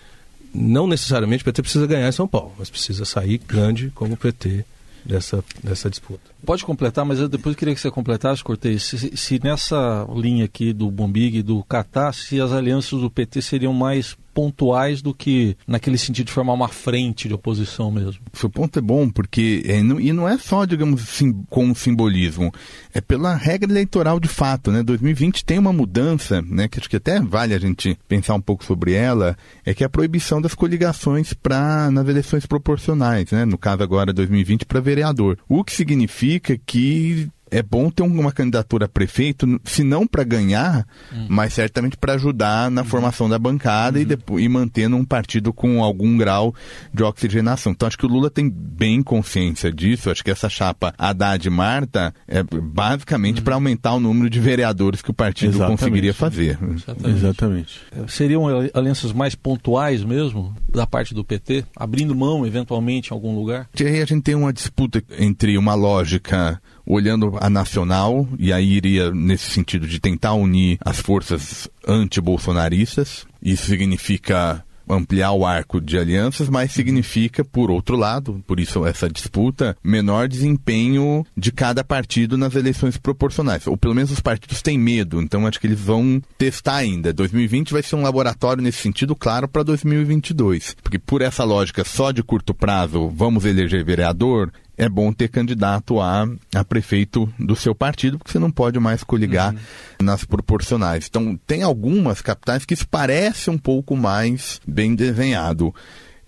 Não 0.55 0.87
necessariamente 0.87 1.43
o 1.43 1.45
PT 1.45 1.62
precisa 1.62 1.87
ganhar 1.87 2.09
em 2.09 2.12
São 2.12 2.29
Paulo, 2.29 2.53
mas 2.59 2.71
precisa 2.71 3.05
sair 3.05 3.39
grande 3.39 3.91
como 3.95 4.15
o 4.15 4.17
PT 4.17 4.65
dessa, 5.04 5.45
dessa 5.63 5.91
disputa. 5.91 6.30
Pode 6.45 6.65
completar, 6.65 7.04
mas 7.04 7.19
eu 7.19 7.28
depois 7.28 7.56
queria 7.56 7.75
que 7.75 7.80
você 7.80 7.91
completasse, 7.91 8.43
Cortez, 8.43 8.82
se, 8.82 9.17
se 9.17 9.41
nessa 9.43 10.06
linha 10.15 10.45
aqui 10.45 10.73
do 10.73 10.91
Bombig 10.91 11.39
e 11.39 11.43
do 11.43 11.63
Catar, 11.65 12.13
se 12.13 12.41
as 12.41 12.52
alianças 12.52 13.00
do 13.00 13.10
PT 13.10 13.43
seriam 13.43 13.73
mais 13.73 14.17
pontuais 14.32 15.02
do 15.02 15.14
que 15.14 15.56
naquele 15.66 15.99
sentido 15.99 16.26
de 16.26 16.32
formar 16.32 16.52
uma 16.52 16.69
frente 16.69 17.28
de 17.28 17.34
oposição 17.34 17.90
mesmo. 17.90 18.21
Seu 18.32 18.49
ponto 18.49 18.78
é 18.78 18.82
bom, 18.82 19.08
porque 19.08 19.62
é, 19.66 19.82
não, 19.82 20.00
e 20.00 20.12
não 20.12 20.28
é 20.28 20.38
só, 20.38 20.64
digamos, 20.64 21.02
sim, 21.02 21.45
com 21.49 21.75
simbolismo, 21.75 22.52
é 22.93 23.00
pela 23.00 23.34
regra 23.34 23.71
eleitoral 23.71 24.19
de 24.19 24.28
fato, 24.28 24.71
né? 24.71 24.82
2020 24.82 25.45
tem 25.45 25.58
uma 25.58 25.73
mudança, 25.73 26.43
né, 26.43 26.69
que 26.69 26.78
acho 26.78 26.88
que 26.88 26.97
até 26.97 27.21
vale 27.21 27.54
a 27.54 27.58
gente 27.58 27.99
pensar 28.08 28.34
um 28.34 28.40
pouco 28.40 28.64
sobre 28.64 28.93
ela, 28.93 29.36
é 29.64 29.75
que 29.75 29.82
é 29.82 29.86
a 29.86 29.90
proibição 29.90 30.40
das 30.40 30.54
coligações 30.54 31.32
para 31.32 31.90
nas 31.90 32.08
eleições 32.08 32.47
proporcionais, 32.47 33.30
né? 33.30 33.45
No 33.45 33.58
caso 33.58 33.82
agora 33.82 34.12
2020 34.12 34.64
para 34.64 34.80
vereador. 34.80 35.38
O 35.49 35.64
que 35.64 35.73
significa 35.73 36.58
que 36.58 37.28
é 37.50 37.63
bom 37.63 37.91
ter 37.91 38.02
uma 38.02 38.32
candidatura 38.32 38.86
a 38.86 38.89
prefeito, 38.89 39.60
se 39.65 39.82
não 39.82 40.06
para 40.06 40.25
ganhar, 40.25 40.86
uhum. 41.13 41.26
mas 41.28 41.52
certamente 41.52 41.97
para 41.97 42.15
ajudar 42.15 42.71
na 42.71 42.82
uhum. 42.82 42.86
formação 42.86 43.28
da 43.28 43.39
bancada 43.39 43.99
uhum. 43.99 44.02
e, 44.02 44.04
depois, 44.04 44.45
e 44.45 44.49
mantendo 44.49 44.97
um 44.97 45.04
partido 45.04 45.52
com 45.52 45.82
algum 45.82 46.17
grau 46.17 46.54
de 46.93 47.02
oxigenação. 47.02 47.73
Então 47.73 47.86
acho 47.86 47.99
que 47.99 48.06
o 48.06 48.08
Lula 48.08 48.30
tem 48.30 48.49
bem 48.49 49.02
consciência 49.02 49.73
disso. 49.73 50.10
Acho 50.10 50.25
que 50.25 50.30
essa 50.30 50.49
chapa 50.49 50.95
Haddad 50.97 51.47
e 51.47 51.50
Marta 51.50 52.15
é 52.26 52.43
basicamente 52.43 53.39
uhum. 53.39 53.45
para 53.45 53.54
aumentar 53.54 53.95
o 53.95 54.00
número 54.00 54.30
de 54.30 54.41
vereadores 54.41 55.02
que 55.02 55.10
o 55.10 55.15
partido 55.15 55.50
Exatamente. 55.50 55.78
conseguiria 55.78 56.15
fazer. 56.15 56.58
Exatamente. 56.63 57.19
Exatamente. 57.19 57.80
Seriam 58.08 58.47
alianças 58.75 59.13
mais 59.13 59.34
pontuais 59.34 60.04
mesmo 60.04 60.54
da 60.69 60.86
parte 60.86 61.15
do 61.15 61.25
PT, 61.25 61.65
abrindo 61.75 62.15
mão 62.15 62.47
eventualmente 62.47 63.10
em 63.10 63.15
algum 63.15 63.34
lugar? 63.34 63.69
E 63.78 63.84
aí 63.84 64.00
a 64.00 64.04
gente 64.04 64.23
tem 64.23 64.34
uma 64.34 64.52
disputa 64.52 65.02
entre 65.19 65.56
uma 65.58 65.75
lógica 65.75 66.60
olhando 66.86 67.36
a 67.40 67.50
nacional, 67.50 68.28
e 68.38 68.52
aí 68.52 68.73
iria 68.73 69.10
nesse 69.10 69.50
sentido 69.50 69.86
de 69.86 70.00
tentar 70.00 70.34
unir 70.34 70.78
as 70.80 71.00
forças 71.00 71.69
anti-bolsonaristas. 71.86 73.26
Isso 73.43 73.66
significa 73.66 74.64
ampliar 74.93 75.32
o 75.32 75.47
arco 75.47 75.80
de 75.80 75.99
alianças, 75.99 76.49
mas 76.49 76.73
significa, 76.73 77.45
por 77.45 77.71
outro 77.71 77.97
lado, 77.97 78.43
por 78.47 78.58
isso 78.58 78.84
essa 78.84 79.08
disputa, 79.08 79.76
menor 79.82 80.28
desempenho 80.28 81.25
de 81.36 81.52
cada 81.52 81.84
partido 81.84 82.36
nas 82.36 82.54
eleições 82.54 82.97
proporcionais. 82.97 83.66
Ou 83.66 83.76
pelo 83.76 83.95
menos 83.95 84.10
os 84.10 84.21
partidos 84.21 84.62
têm 84.62 84.78
medo, 84.78 85.21
então 85.21 85.47
acho 85.47 85.60
que 85.60 85.66
eles 85.66 85.80
vão 85.80 86.21
testar 86.36 86.76
ainda. 86.76 87.12
2020 87.12 87.73
vai 87.73 87.82
ser 87.82 87.97
um 87.97 88.02
laboratório 88.02 88.62
nesse 88.62 88.78
sentido, 88.78 89.14
claro, 89.14 89.49
para 89.49 89.62
2022. 89.62 90.76
Porque 90.82 90.99
por 90.99 91.23
essa 91.23 91.45
lógica 91.45 91.84
só 91.84 92.10
de 92.10 92.23
curto 92.23 92.54
prazo, 92.54 93.08
vamos 93.08 93.45
eleger 93.45 93.84
vereador, 93.84 94.52
é 94.76 94.89
bom 94.89 95.13
ter 95.13 95.28
candidato 95.28 96.00
a, 96.00 96.28
a 96.54 96.65
prefeito 96.65 97.33
do 97.39 97.54
seu 97.54 97.75
partido, 97.75 98.19
porque 98.19 98.33
você 98.33 98.39
não 98.39 98.50
pode 98.50 98.78
mais 98.78 99.02
coligar 99.04 99.54
uhum. 99.54 99.61
nas 100.06 100.25
proporcionais. 100.25 101.06
Então, 101.09 101.39
tem 101.47 101.63
algumas 101.63 102.21
capitais 102.23 102.65
que 102.65 102.75
isso 102.75 102.89
parece 102.89 103.50
um 103.50 103.59
pouco 103.59 103.97
mais 103.97 104.61
bem 104.67 104.95
desenhado. 104.95 105.75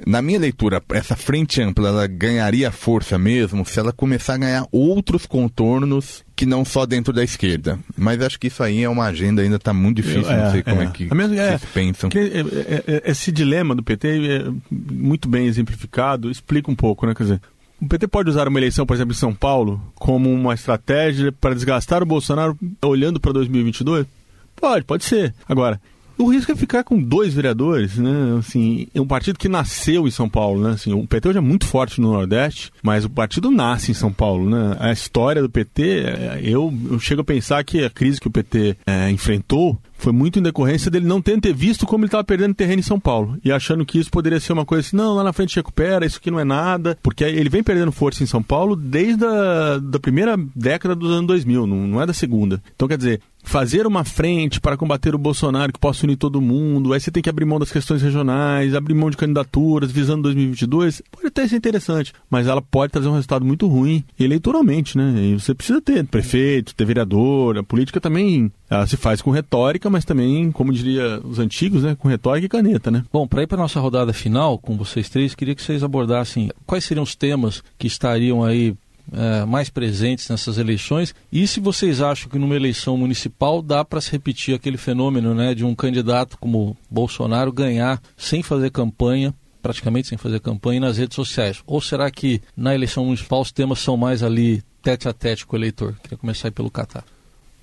Na 0.07 0.21
minha 0.21 0.39
leitura, 0.39 0.83
essa 0.93 1.15
frente 1.15 1.63
ampla 1.63 1.89
ela 1.89 2.07
ganharia 2.07 2.71
força 2.71 3.19
mesmo 3.19 3.65
se 3.65 3.79
ela 3.79 3.93
começar 3.93 4.35
a 4.35 4.39
ganhar 4.39 4.67
outros 4.73 5.27
contornos 5.27 6.25
que 6.35 6.45
não 6.45 6.65
só 6.65 6.85
dentro 6.85 7.13
da 7.13 7.23
esquerda. 7.23 7.79
Mas 7.97 8.21
acho 8.21 8.39
que 8.39 8.49
isso 8.49 8.63
aí 8.63 8.83
é 8.83 8.89
uma 8.89 9.05
agenda 9.05 9.43
ainda 9.43 9.57
está 9.57 9.73
muito 9.73 9.97
difícil, 9.97 10.31
é, 10.31 10.37
não 10.37 10.51
sei 10.51 10.63
como 10.63 10.83
é, 10.83 10.85
é 10.85 10.91
que 10.91 11.05
é, 11.05 11.59
vocês 11.59 11.65
pensam. 11.73 12.11
É, 12.15 12.95
é, 12.95 13.11
esse 13.11 13.31
dilema 13.31 13.75
do 13.75 13.83
PT 13.83 14.09
é 14.09 14.53
muito 14.71 15.29
bem 15.29 15.47
exemplificado, 15.47 16.31
explica 16.31 16.71
um 16.71 16.75
pouco, 16.75 17.07
né? 17.07 17.15
Quer 17.15 17.23
dizer, 17.25 17.41
o 17.83 17.89
PT 17.89 18.07
pode 18.07 18.31
usar 18.31 18.47
uma 18.47 18.61
eleição, 18.61 18.87
por 18.87 18.95
exemplo, 18.95 19.13
em 19.13 19.17
São 19.17 19.35
Paulo, 19.35 19.83
como 19.97 20.33
uma 20.33 20.55
estratégia 20.55 21.33
para 21.33 21.53
desgastar 21.53 22.01
o 22.01 22.07
Bolsonaro 22.07 22.57
olhando 22.81 23.19
para 23.19 23.33
2022? 23.33 24.07
Pode, 24.55 24.85
pode 24.85 25.05
ser. 25.05 25.35
Agora, 25.49 25.81
o 26.17 26.31
risco 26.31 26.53
é 26.53 26.57
ficar 26.57 26.85
com 26.85 27.03
dois 27.03 27.35
vereadores, 27.35 27.97
né? 27.97 28.37
Assim, 28.39 28.87
é 28.95 29.01
um 29.01 29.07
partido 29.07 29.37
que 29.37 29.49
nasceu 29.49 30.07
em 30.07 30.11
São 30.13 30.29
Paulo, 30.29 30.63
né? 30.63 30.75
Assim, 30.75 30.93
o 30.93 31.05
PT 31.05 31.31
hoje 31.31 31.39
é 31.39 31.41
muito 31.41 31.67
forte 31.67 32.01
no 32.01 32.13
Nordeste, 32.13 32.71
mas 32.85 33.05
o 33.05 33.11
partido 33.11 33.51
nasce 33.51 33.91
em 33.91 33.95
São 33.95 34.13
Paulo, 34.13 34.49
né? 34.49 34.77
A 34.79 34.93
história 34.93 35.43
do 35.43 35.51
PT, 35.51 35.83
é, 35.83 36.41
eu, 36.45 36.73
eu 36.89 37.01
chego 37.01 37.23
a 37.23 37.25
pensar 37.25 37.65
que 37.65 37.85
a 37.85 37.91
crise 37.91 38.21
que 38.21 38.29
o 38.29 38.31
PT 38.31 38.77
é, 38.87 39.11
enfrentou 39.11 39.77
foi 40.03 40.13
muito 40.13 40.39
em 40.39 40.43
decorrência 40.43 40.91
dele 40.91 41.07
não 41.07 41.23
ter 41.23 41.55
visto 41.55 41.87
como 41.87 42.05
ele 42.05 42.09
estava 42.09 42.25
perdendo 42.25 42.55
terreno 42.55 42.81
em 42.81 42.83
São 42.83 42.99
Paulo 42.99 43.39
e 43.45 43.53
achando 43.53 43.87
que 43.87 43.99
isso 43.99 44.11
poderia 44.11 44.41
ser 44.41 44.53
uma 44.53 44.65
coisa 44.65 44.87
assim, 44.87 44.97
não, 44.97 45.15
lá 45.15 45.23
na 45.23 45.33
frente 45.33 45.55
recupera, 45.55 46.05
isso 46.05 46.19
aqui 46.19 46.31
não 46.31 46.41
é 46.41 46.45
nada, 46.45 46.99
porque 47.03 47.23
ele 47.23 47.49
vem 47.49 47.63
perdendo 47.63 47.93
força 47.93 48.23
em 48.23 48.27
São 48.27 48.43
Paulo 48.43 48.75
desde 48.75 49.25
a 49.25 49.79
da 49.79 50.01
primeira 50.01 50.37
década 50.57 50.97
dos 50.97 51.11
anos 51.13 51.27
2000, 51.29 51.67
não, 51.67 51.77
não 51.87 52.03
é 52.03 52.07
da 52.07 52.13
segunda. 52.13 52.61
Então, 52.75 52.89
quer 52.89 52.97
dizer, 52.97 53.21
fazer 53.43 53.87
uma 53.87 54.05
frente 54.05 54.61
para 54.61 54.77
combater 54.77 55.15
o 55.15 55.19
Bolsonaro 55.19 55.73
que 55.73 55.79
possa 55.79 56.07
unir 56.07 56.17
todo 56.17 56.41
mundo, 56.41 56.93
aí 56.93 57.01
você 57.01 57.11
tem 57.11 57.23
que 57.23 57.29
abrir 57.29 57.45
mão 57.45 57.59
das 57.59 57.73
questões 57.73 58.03
regionais, 58.03 58.75
abrir 58.75 58.95
mão 58.95 59.11
de 59.11 59.17
candidaturas 59.17 59.91
visando 59.91 60.23
2022, 60.23 61.03
pode 61.11 61.27
até 61.27 61.47
ser 61.47 61.57
interessante, 61.57 62.13
mas 62.31 62.47
ela 62.47 62.63
pode 62.63 62.93
trazer 62.93 63.09
um 63.09 63.15
resultado 63.15 63.45
muito 63.45 63.67
ruim 63.67 64.05
eleitoralmente, 64.19 64.97
né? 64.97 65.15
E 65.17 65.35
você 65.35 65.55
precisa 65.55 65.81
ter 65.81 66.05
prefeito, 66.07 66.75
ter 66.75 66.85
vereador, 66.85 67.59
a 67.59 67.63
política 67.63 68.01
também 68.01 68.51
ela 68.73 68.87
se 68.87 68.97
faz 68.97 69.21
com 69.21 69.31
retórica, 69.31 69.91
mas 69.91 70.05
também, 70.05 70.51
como 70.51 70.73
diria 70.73 71.21
os 71.23 71.39
antigos, 71.39 71.83
né, 71.83 71.95
com 71.95 72.09
retórica 72.09 72.47
e 72.47 72.49
caneta, 72.49 72.91
né? 72.91 73.05
Bom, 73.13 73.27
para 73.27 73.43
ir 73.43 73.47
para 73.47 73.59
nossa 73.59 73.79
rodada 73.79 74.15
final 74.15 74.57
com 74.57 74.79
vocês 74.79 75.11
três, 75.11 75.35
queria 75.35 75.55
que 75.55 75.63
vocês 75.63 75.83
abordassem 75.83 76.51
quais 76.67 76.85
seriam 76.85 77.03
os 77.03 77.15
temas 77.15 77.63
que 77.79 77.87
estariam 77.87 78.43
aí 78.43 78.75
é, 79.13 79.45
mais 79.45 79.69
presentes 79.69 80.27
nessas 80.29 80.57
eleições 80.57 81.15
e 81.31 81.47
se 81.47 81.61
vocês 81.61 82.01
acham 82.01 82.31
que 82.31 82.39
numa 82.39 82.57
eleição 82.57 82.97
municipal 82.97 83.61
dá 83.61 83.85
para 83.85 84.01
se 84.01 84.11
repetir 84.11 84.55
aquele 84.55 84.79
fenômeno 84.79 85.35
né, 85.35 85.55
de 85.55 85.65
um 85.65 85.75
candidato 85.75 86.39
como 86.39 86.75
Bolsonaro 86.91 87.53
ganhar 87.53 88.01
sem 88.17 88.43
fazer 88.43 88.71
campanha 88.71 89.35
praticamente 89.61 90.09
sem 90.09 90.17
fazer 90.17 90.41
campanha 90.41 90.81
nas 90.81 90.97
redes 90.97 91.15
sociais? 91.15 91.63
Ou 91.67 91.81
será 91.81 92.11
que 92.11 92.41
na 92.57 92.75
eleição 92.75 93.05
municipal 93.05 93.43
os 93.43 93.53
temas 93.53 93.81
são 93.81 93.99
mais 93.99 94.23
ali 94.23 94.63
tete 94.83 95.09
a 95.09 95.13
tete 95.13 95.47
com 95.47 95.57
o 95.57 95.59
eleitor? 95.59 95.95
Queria 96.03 96.17
começar 96.17 96.49
aí 96.49 96.53
pelo 96.53 96.71
Catar. 96.71 97.05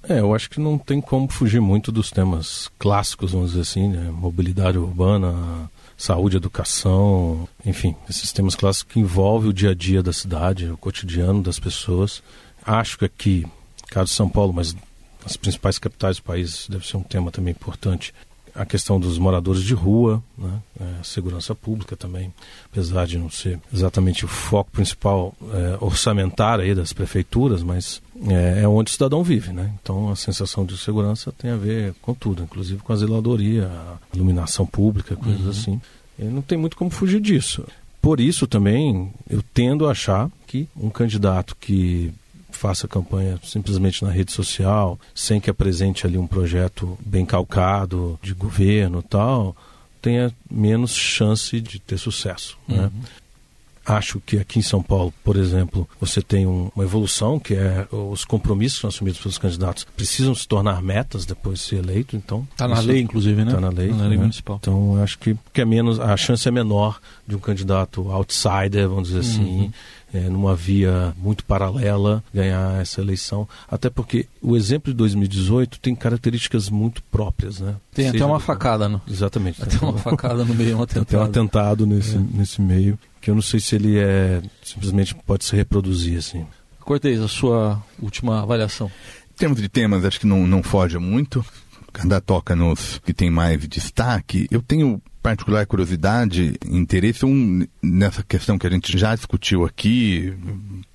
É, 0.08 0.20
eu 0.20 0.34
acho 0.34 0.50
que 0.50 0.60
não 0.60 0.78
tem 0.78 1.02
como 1.02 1.30
fugir 1.30 1.60
muito 1.60 1.92
dos 1.92 2.10
temas 2.10 2.70
clássicos, 2.80 3.34
vamos 3.34 3.50
dizer 3.50 3.62
assim, 3.62 3.90
né? 3.90 4.10
mobilidade 4.12 4.78
urbana, 4.78 5.70
saúde, 5.98 6.38
educação, 6.38 7.48
enfim, 7.66 7.96
esses 8.10 8.32
temas 8.32 8.56
clássicos 8.56 8.94
que 8.94 9.00
envolvem 9.00 9.50
o 9.50 9.54
dia 9.54 9.72
a 9.72 9.76
dia 9.76 10.02
da 10.02 10.14
cidade, 10.14 10.70
o 10.70 10.78
cotidiano 10.78 11.44
das 11.44 11.60
pessoas. 11.60 12.24
Acho 12.66 12.98
que 12.98 13.06
aqui, 13.06 13.46
caso 13.90 14.14
São 14.14 14.30
Paulo, 14.30 14.54
mas 14.54 14.76
as 15.26 15.36
principais 15.36 15.78
capitais 15.78 16.18
do 16.18 16.24
país 16.24 16.66
deve 16.70 16.88
ser 16.88 16.98
um 16.98 17.04
tema 17.04 17.30
também 17.30 17.52
importante. 17.52 18.14
A 18.60 18.66
questão 18.66 19.00
dos 19.00 19.18
moradores 19.18 19.64
de 19.64 19.74
rua, 19.74 20.22
né? 20.38 20.60
é, 20.82 21.04
segurança 21.04 21.56
pública 21.56 21.96
também, 21.96 22.34
apesar 22.66 23.08
de 23.08 23.18
não 23.18 23.30
ser 23.30 23.60
exatamente 23.74 24.26
o 24.26 24.28
foco 24.28 24.70
principal 24.72 25.34
é, 25.54 25.78
orçamentário 25.80 26.66
aí 26.66 26.76
das 26.76 26.92
prefeituras, 26.92 27.64
mas 27.64 28.02
é, 28.28 28.64
é, 28.64 28.68
onde 28.68 28.92
o 28.92 28.94
cidadão 28.94 29.24
vive, 29.24 29.54
né? 29.54 29.74
Então 29.82 30.10
a 30.10 30.16
sensação 30.16 30.66
de 30.66 30.78
segurança 30.78 31.32
tem 31.32 31.52
a 31.52 31.56
ver 31.56 31.94
com 32.02 32.14
tudo, 32.14 32.44
inclusive 32.44 32.82
com 32.82 32.92
a 32.92 32.96
zeladoria, 32.98 33.66
a 33.68 33.98
iluminação 34.14 34.66
pública, 34.66 35.16
coisas 35.16 35.42
uhum. 35.42 35.50
assim. 35.50 35.82
E 36.20 36.26
não 36.26 36.42
tem 36.42 36.58
muito 36.58 36.76
como 36.76 36.90
fugir 36.90 37.22
disso. 37.22 37.66
Por 38.02 38.20
isso 38.20 38.48
também 38.48 39.12
eu 39.30 39.42
tendo 39.54 39.88
a 39.88 39.92
achar 39.92 40.30
que 40.48 40.68
um 40.76 40.90
candidato 40.90 41.56
que 41.60 42.14
faça 42.52 42.88
campanha 42.88 43.40
simplesmente 43.44 44.04
na 44.04 44.12
rede 44.12 44.32
social, 44.32 45.00
sem 45.14 45.40
que 45.40 45.50
apresente 45.50 46.06
ali 46.06 46.18
um 46.18 46.28
projeto 46.28 46.98
bem 47.06 47.26
calcado 47.26 48.20
de 48.22 48.34
governo 48.34 49.02
tal, 49.02 49.56
tenha 50.02 50.34
menos 50.50 50.96
chance 50.96 51.60
de 51.60 51.80
ter 51.80 51.98
sucesso, 51.98 52.58
né? 52.68 52.84
uhum. 52.84 53.02
Né? 53.90 53.98
Acho 53.98 54.20
que 54.20 54.38
aqui 54.38 54.60
em 54.60 54.62
São 54.62 54.82
Paulo, 54.82 55.14
por 55.24 55.36
exemplo, 55.36 55.88
você 56.00 56.22
tem 56.22 56.46
um, 56.46 56.72
uma 56.76 56.84
evolução, 56.84 57.40
que 57.40 57.56
é 57.56 57.88
os 57.92 58.26
compromissos 58.26 58.78
que 58.78 58.82
são 58.82 58.90
assumidos 58.90 59.20
pelos 59.20 59.38
candidatos 59.38 59.86
precisam 59.96 60.34
se 60.34 60.48
tornar 60.48 60.82
metas 60.82 61.26
depois 61.26 61.60
de 61.60 61.66
ser 61.66 61.76
eleito. 61.78 62.16
Então 62.16 62.48
está 62.52 62.68
na 62.68 62.80
lei, 62.80 63.02
inclusive, 63.02 63.44
né? 63.44 63.52
Está 63.52 63.62
na 63.62 63.70
lei, 63.70 63.90
na 63.90 64.08
lei 64.08 64.18
né? 64.18 64.24
municipal. 64.24 64.58
Então 64.62 65.02
acho 65.02 65.18
que, 65.18 65.36
que 65.54 65.62
é 65.62 65.66
menos 65.66 66.00
a 66.00 66.16
chance 66.18 66.48
é 66.48 66.52
menor 66.52 67.00
de 67.28 67.36
um 67.36 67.40
candidato 67.40 68.12
outsider, 68.12 68.88
vamos 68.88 69.10
dizer 69.10 69.20
assim, 69.20 69.42
uhum. 69.42 69.60
assim, 69.60 69.74
é, 70.14 70.22
numa 70.22 70.56
via 70.56 71.14
muito 71.18 71.44
paralela, 71.44 72.24
ganhar 72.34 72.82
essa 72.82 73.02
eleição. 73.02 73.48
Até 73.70 73.90
porque 73.90 74.28
o 74.42 74.56
exemplo 74.56 74.92
de 74.92 74.98
2018 74.98 75.80
tem 75.80 75.96
características 75.96 76.70
muito 76.70 77.04
próprias, 77.04 77.60
né? 77.60 77.76
Tem 77.94 78.06
Seja 78.06 78.18
até 78.18 78.26
uma 78.26 78.40
facada, 78.40 78.90
né? 78.90 79.00
Exatamente. 79.08 79.62
Até 79.62 79.78
uma 79.86 79.98
facada 79.98 80.44
no 80.44 80.54
meio, 80.54 80.78
um 80.78 80.82
atentado. 80.84 81.06
Tem 81.06 81.20
um 81.20 81.24
atentado 81.24 81.86
nesse, 81.86 82.16
é. 82.16 82.20
nesse 82.34 82.62
meio, 82.62 82.98
que 83.22 83.30
eu 83.30 83.36
não 83.36 83.42
sei 83.42 83.60
se 83.60 83.76
ele 83.76 83.98
é 83.98 84.42
simplesmente 84.64 85.16
pode 85.16 85.46
se 85.46 85.56
reproduzir 85.56 86.18
assim. 86.18 86.46
Cortez, 86.80 87.22
a 87.22 87.28
sua 87.28 87.82
última 88.02 88.42
avaliação. 88.42 88.92
Em 89.32 89.38
termos 89.38 89.62
de 89.62 89.70
temas, 89.70 90.04
acho 90.04 90.20
que 90.20 90.28
não, 90.28 90.48
não 90.48 90.64
foge 90.64 90.98
muito. 90.98 91.46
Cada 91.94 92.20
toca 92.20 92.56
nos 92.56 93.00
que 93.00 93.14
tem 93.14 93.30
mais 93.30 93.68
destaque. 93.68 94.48
Eu 94.52 94.62
tenho 94.62 95.02
particular 95.22 95.66
curiosidade, 95.66 96.56
interesse 96.66 97.26
um, 97.26 97.66
nessa 97.82 98.24
questão 98.24 98.58
que 98.58 98.66
a 98.66 98.70
gente 98.70 98.98
já 98.98 99.16
discutiu 99.16 99.66
aqui, 99.66 100.34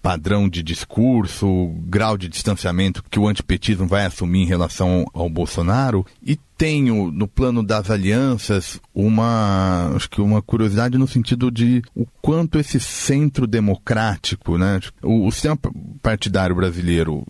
padrão 0.02 0.48
de 0.48 0.62
discurso, 0.62 1.74
grau 1.86 2.16
de 2.16 2.28
distanciamento 2.28 3.02
que 3.10 3.18
o 3.18 3.28
antipetismo 3.28 3.86
vai 3.86 4.06
assumir 4.06 4.42
em 4.42 4.46
relação 4.46 5.06
ao 5.12 5.28
Bolsonaro. 5.28 6.06
E 6.22 6.38
tenho 6.56 7.10
no 7.10 7.26
plano 7.26 7.62
das 7.62 7.90
alianças 7.90 8.80
uma 8.94 9.92
acho 9.94 10.08
que 10.08 10.20
uma 10.20 10.40
curiosidade 10.40 10.96
no 10.96 11.08
sentido 11.08 11.50
de 11.50 11.82
o 11.94 12.06
quanto 12.22 12.58
esse 12.58 12.78
centro 12.78 13.46
democrático, 13.46 14.56
né, 14.56 14.80
o, 15.02 15.26
o 15.26 15.32
sistema 15.32 15.58
partidário 16.00 16.54
brasileiro 16.54 17.26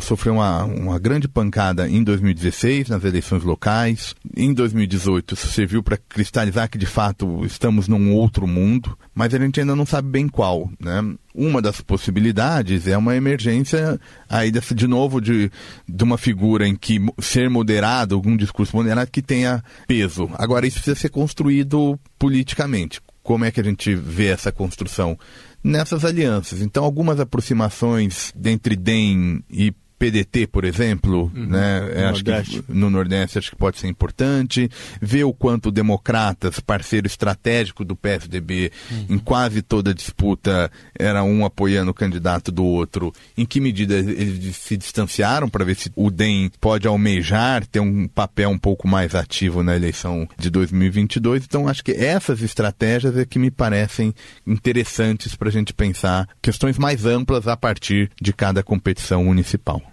sofreu 0.00 0.34
uma, 0.34 0.64
uma 0.64 0.98
grande 0.98 1.26
pancada 1.26 1.88
em 1.88 2.02
2016 2.02 2.88
nas 2.88 3.04
eleições 3.04 3.42
locais. 3.42 4.14
Em 4.36 4.52
2018 4.52 5.34
serviu 5.36 5.82
para 5.82 5.96
cristalizar 5.96 6.68
que 6.68 6.76
de 6.76 6.86
fato 6.86 7.44
estamos 7.44 7.88
num 7.88 8.12
outro 8.14 8.46
mundo, 8.46 8.96
mas 9.14 9.32
a 9.34 9.38
gente 9.38 9.60
ainda 9.60 9.74
não 9.74 9.86
sabe 9.86 10.08
bem 10.08 10.28
qual, 10.28 10.70
né? 10.78 11.02
Uma 11.34 11.62
das 11.62 11.80
possibilidades 11.80 12.86
é 12.86 12.98
uma 12.98 13.14
emergência 13.14 13.98
aí 14.28 14.50
dessa, 14.50 14.74
de 14.74 14.86
novo 14.86 15.20
de, 15.20 15.50
de 15.88 16.04
uma 16.04 16.18
figura 16.18 16.66
em 16.66 16.74
que 16.74 16.98
ser 17.20 17.48
moderado, 17.48 18.14
algum 18.14 18.36
discurso 18.36 18.76
moderado 18.76 19.10
que 19.10 19.22
tenha 19.22 19.62
peso. 19.86 20.28
Agora 20.34 20.66
isso 20.66 20.76
precisa 20.76 20.96
ser 20.96 21.10
construído 21.10 21.98
politicamente. 22.18 23.00
Como 23.22 23.44
é 23.44 23.50
que 23.50 23.60
a 23.60 23.64
gente 23.64 23.94
vê 23.94 24.28
essa 24.28 24.50
construção? 24.50 25.18
Nessas 25.68 26.04
alianças. 26.04 26.62
Então, 26.62 26.82
algumas 26.82 27.20
aproximações 27.20 28.32
entre 28.44 28.74
DEM 28.74 29.42
e 29.50 29.72
PDT, 29.98 30.46
por 30.46 30.64
exemplo, 30.64 31.30
uhum. 31.34 31.46
né? 31.46 31.80
No 31.80 32.08
acho 32.08 32.24
Nordeste. 32.24 32.62
que 32.62 32.72
no 32.72 32.90
Nordeste 32.90 33.38
acho 33.38 33.50
que 33.50 33.56
pode 33.56 33.78
ser 33.78 33.88
importante. 33.88 34.70
Ver 35.00 35.24
o 35.24 35.32
quanto 35.32 35.70
democratas, 35.70 36.60
parceiro 36.60 37.06
estratégico 37.06 37.84
do 37.84 37.96
PSDB, 37.96 38.70
uhum. 38.90 39.06
em 39.10 39.18
quase 39.18 39.60
toda 39.60 39.92
disputa 39.92 40.70
era 40.96 41.22
um 41.24 41.44
apoiando 41.44 41.90
o 41.90 41.94
candidato 41.94 42.52
do 42.52 42.64
outro. 42.64 43.12
Em 43.36 43.44
que 43.44 43.60
medida 43.60 43.94
eles 43.94 44.56
se 44.56 44.76
distanciaram 44.76 45.48
para 45.48 45.64
ver 45.64 45.74
se 45.74 45.90
o 45.96 46.10
DEM 46.10 46.50
pode 46.60 46.86
almejar 46.86 47.66
ter 47.66 47.80
um 47.80 48.06
papel 48.06 48.50
um 48.50 48.58
pouco 48.58 48.86
mais 48.86 49.14
ativo 49.14 49.62
na 49.62 49.74
eleição 49.74 50.28
de 50.38 50.48
2022. 50.50 51.44
Então 51.44 51.66
acho 51.66 51.82
que 51.82 51.92
essas 51.92 52.42
estratégias 52.42 53.16
é 53.16 53.24
que 53.24 53.38
me 53.38 53.50
parecem 53.50 54.14
interessantes 54.46 55.34
para 55.34 55.48
a 55.48 55.52
gente 55.52 55.72
pensar 55.72 56.28
questões 56.40 56.78
mais 56.78 57.04
amplas 57.04 57.48
a 57.48 57.56
partir 57.56 58.10
de 58.20 58.32
cada 58.32 58.62
competição 58.62 59.24
municipal 59.24 59.87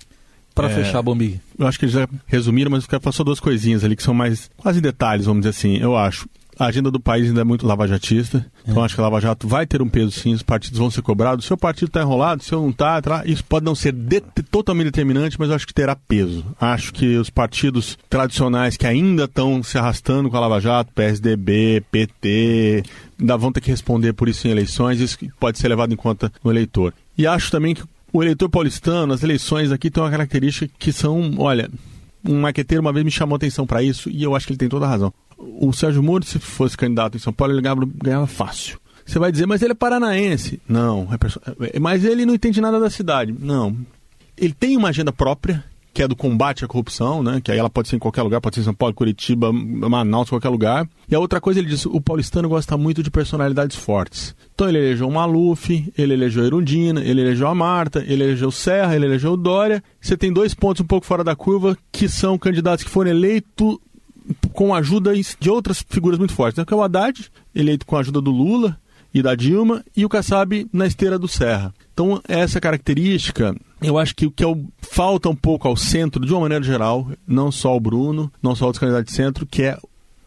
para 0.55 0.71
é, 0.71 0.73
fechar, 0.73 1.01
Bombi? 1.01 1.39
Eu 1.59 1.67
acho 1.67 1.77
que 1.77 1.85
eles 1.85 1.93
já 1.93 2.07
resumiram, 2.25 2.71
mas 2.71 2.83
eu 2.83 2.89
quero 2.89 3.01
falar 3.01 3.13
só 3.13 3.23
duas 3.23 3.41
coisinhas 3.41 3.83
ali 3.83 3.95
que 3.95 4.01
são 4.01 4.13
mais 4.13 4.49
quase 4.55 4.79
detalhes, 4.79 5.25
vamos 5.25 5.41
dizer 5.41 5.49
assim. 5.49 5.77
Eu 5.77 5.95
acho. 5.95 6.27
A 6.57 6.67
agenda 6.67 6.89
do 6.89 7.01
país 7.01 7.27
ainda 7.27 7.41
é 7.41 7.43
muito 7.43 7.67
lavajatista, 7.67 8.45
então 8.65 8.81
é. 8.81 8.85
acho 8.85 8.95
que 8.95 9.01
a 9.01 9.03
Lava 9.03 9.19
Jato 9.19 9.45
vai 9.45 9.65
ter 9.65 9.81
um 9.81 9.89
peso 9.89 10.11
sim, 10.11 10.33
os 10.33 10.41
partidos 10.41 10.79
vão 10.79 10.89
ser 10.89 11.01
cobrados. 11.01 11.45
Se 11.45 11.53
o 11.53 11.57
partido 11.57 11.89
está 11.89 12.01
enrolado, 12.01 12.43
se 12.43 12.53
eu 12.53 12.61
não 12.61 12.69
está, 12.69 13.01
tá, 13.01 13.23
isso 13.25 13.43
pode 13.43 13.65
não 13.65 13.75
ser 13.75 13.91
de, 13.91 14.21
totalmente 14.49 14.85
determinante, 14.85 15.35
mas 15.37 15.49
eu 15.49 15.55
acho 15.55 15.67
que 15.67 15.73
terá 15.73 15.97
peso. 15.97 16.45
Acho 16.59 16.93
que 16.93 17.17
os 17.17 17.29
partidos 17.29 17.97
tradicionais 18.09 18.77
que 18.77 18.87
ainda 18.87 19.25
estão 19.25 19.61
se 19.61 19.77
arrastando 19.77 20.29
com 20.29 20.37
a 20.37 20.39
Lava 20.39 20.61
Jato, 20.61 20.93
PSDB, 20.93 21.83
PT, 21.91 22.83
ainda 23.19 23.35
vão 23.35 23.51
ter 23.51 23.59
que 23.59 23.69
responder 23.69 24.13
por 24.13 24.29
isso 24.29 24.47
em 24.47 24.51
eleições, 24.51 25.01
isso 25.01 25.17
pode 25.37 25.59
ser 25.59 25.67
levado 25.67 25.93
em 25.93 25.97
conta 25.97 26.31
no 26.41 26.49
eleitor. 26.49 26.93
E 27.17 27.27
acho 27.27 27.51
também 27.51 27.73
que 27.73 27.83
o 28.15 28.23
eleitor 28.23 28.49
paulistano, 28.49 29.13
as 29.13 29.23
eleições 29.23 29.71
aqui 29.71 29.91
têm 29.91 30.01
uma 30.01 30.09
característica 30.09 30.73
que 30.79 30.93
são, 30.93 31.35
olha, 31.37 31.69
um 32.23 32.39
maqueteiro 32.39 32.81
uma 32.81 32.93
vez 32.93 33.03
me 33.03 33.11
chamou 33.11 33.35
atenção 33.35 33.67
para 33.67 33.83
isso 33.83 34.09
e 34.09 34.23
eu 34.23 34.33
acho 34.33 34.47
que 34.47 34.53
ele 34.53 34.57
tem 34.57 34.69
toda 34.69 34.85
a 34.85 34.89
razão. 34.89 35.13
O 35.37 35.73
Sérgio 35.73 36.01
Moro, 36.01 36.23
se 36.23 36.39
fosse 36.39 36.77
candidato 36.77 37.17
em 37.17 37.19
São 37.19 37.33
Paulo, 37.33 37.53
ele 37.53 37.61
ganhava, 37.61 37.81
ganhava 38.01 38.25
fácil. 38.25 38.79
Você 39.05 39.19
vai 39.19 39.33
dizer, 39.33 39.45
mas 39.45 39.61
ele 39.61 39.73
é 39.73 39.75
paranaense. 39.75 40.61
Não, 40.67 41.09
é, 41.73 41.79
mas 41.79 42.05
ele 42.05 42.25
não 42.25 42.33
entende 42.33 42.61
nada 42.61 42.79
da 42.79 42.89
cidade. 42.89 43.35
Não. 43.37 43.75
Ele 44.37 44.53
tem 44.53 44.77
uma 44.77 44.89
agenda 44.89 45.11
própria, 45.11 45.63
que 45.95 46.03
é 46.03 46.07
do 46.09 46.15
combate 46.15 46.65
à 46.65 46.67
corrupção, 46.67 47.23
né? 47.23 47.39
Que 47.41 47.53
aí 47.53 47.57
ela 47.57 47.69
pode 47.69 47.87
ser 47.87 47.95
em 47.95 47.99
qualquer 47.99 48.21
lugar, 48.21 48.41
pode 48.41 48.55
ser 48.55 48.61
em 48.61 48.65
São 48.65 48.73
Paulo, 48.73 48.93
Curitiba, 48.93 49.53
Manaus, 49.53 50.29
qualquer 50.29 50.49
lugar. 50.49 50.85
E 51.09 51.15
a 51.15 51.19
outra 51.19 51.39
coisa, 51.39 51.61
ele 51.61 51.69
diz, 51.69 51.85
o 51.85 52.01
paulistano 52.01 52.49
gosta 52.49 52.77
muito 52.77 53.01
de 53.01 53.09
personalidades 53.09 53.77
fortes. 53.77 54.35
Então 54.53 54.67
ele 54.67 54.77
elegeu 54.77 55.07
o 55.07 55.11
Maluf, 55.11 55.89
ele 55.97 56.13
elegeu 56.13 56.43
a 56.43 56.47
Erundina, 56.47 56.99
ele 56.99 57.21
elegeu 57.21 57.47
a 57.47 57.55
Marta, 57.55 58.03
ele 58.05 58.25
elegeu 58.25 58.49
o 58.49 58.51
Serra, 58.51 58.93
ele 58.93 59.05
elegeu 59.05 59.31
o 59.31 59.37
Dória. 59.37 59.81
Você 60.01 60.17
tem 60.17 60.33
dois 60.33 60.53
pontos 60.53 60.81
um 60.81 60.85
pouco 60.85 61.07
fora 61.07 61.23
da 61.23 61.33
curva, 61.33 61.77
que 61.93 62.09
são 62.09 62.37
candidatos 62.37 62.83
que 62.83 62.91
foram 62.91 63.11
eleitos 63.11 63.77
com 64.51 64.75
a 64.75 64.79
ajuda 64.79 65.13
de 65.39 65.49
outras 65.49 65.81
figuras 65.87 66.19
muito 66.19 66.33
fortes. 66.33 66.57
Né? 66.57 66.65
Que 66.65 66.73
é 66.73 66.77
o 66.77 66.83
Haddad, 66.83 67.31
eleito 67.55 67.85
com 67.85 67.95
a 67.95 68.01
ajuda 68.01 68.19
do 68.19 68.31
Lula 68.31 68.77
e 69.13 69.21
da 69.21 69.33
Dilma, 69.33 69.81
e 69.95 70.03
o 70.03 70.09
Kassab 70.09 70.67
na 70.73 70.85
esteira 70.85 71.17
do 71.17 71.29
Serra. 71.29 71.73
Então, 71.93 72.21
essa 72.27 72.59
característica 72.59 73.55
eu 73.87 73.97
acho 73.97 74.15
que 74.15 74.25
o 74.25 74.31
que 74.31 74.43
é 74.43 74.47
o, 74.47 74.65
falta 74.79 75.29
um 75.29 75.35
pouco 75.35 75.67
ao 75.67 75.75
centro, 75.75 76.25
de 76.25 76.33
uma 76.33 76.41
maneira 76.41 76.63
geral, 76.63 77.09
não 77.27 77.51
só 77.51 77.75
o 77.75 77.79
Bruno, 77.79 78.31
não 78.41 78.55
só 78.55 78.65
outros 78.65 78.79
candidatos 78.79 79.11
de 79.11 79.15
centro, 79.15 79.45
que 79.45 79.63
é 79.63 79.77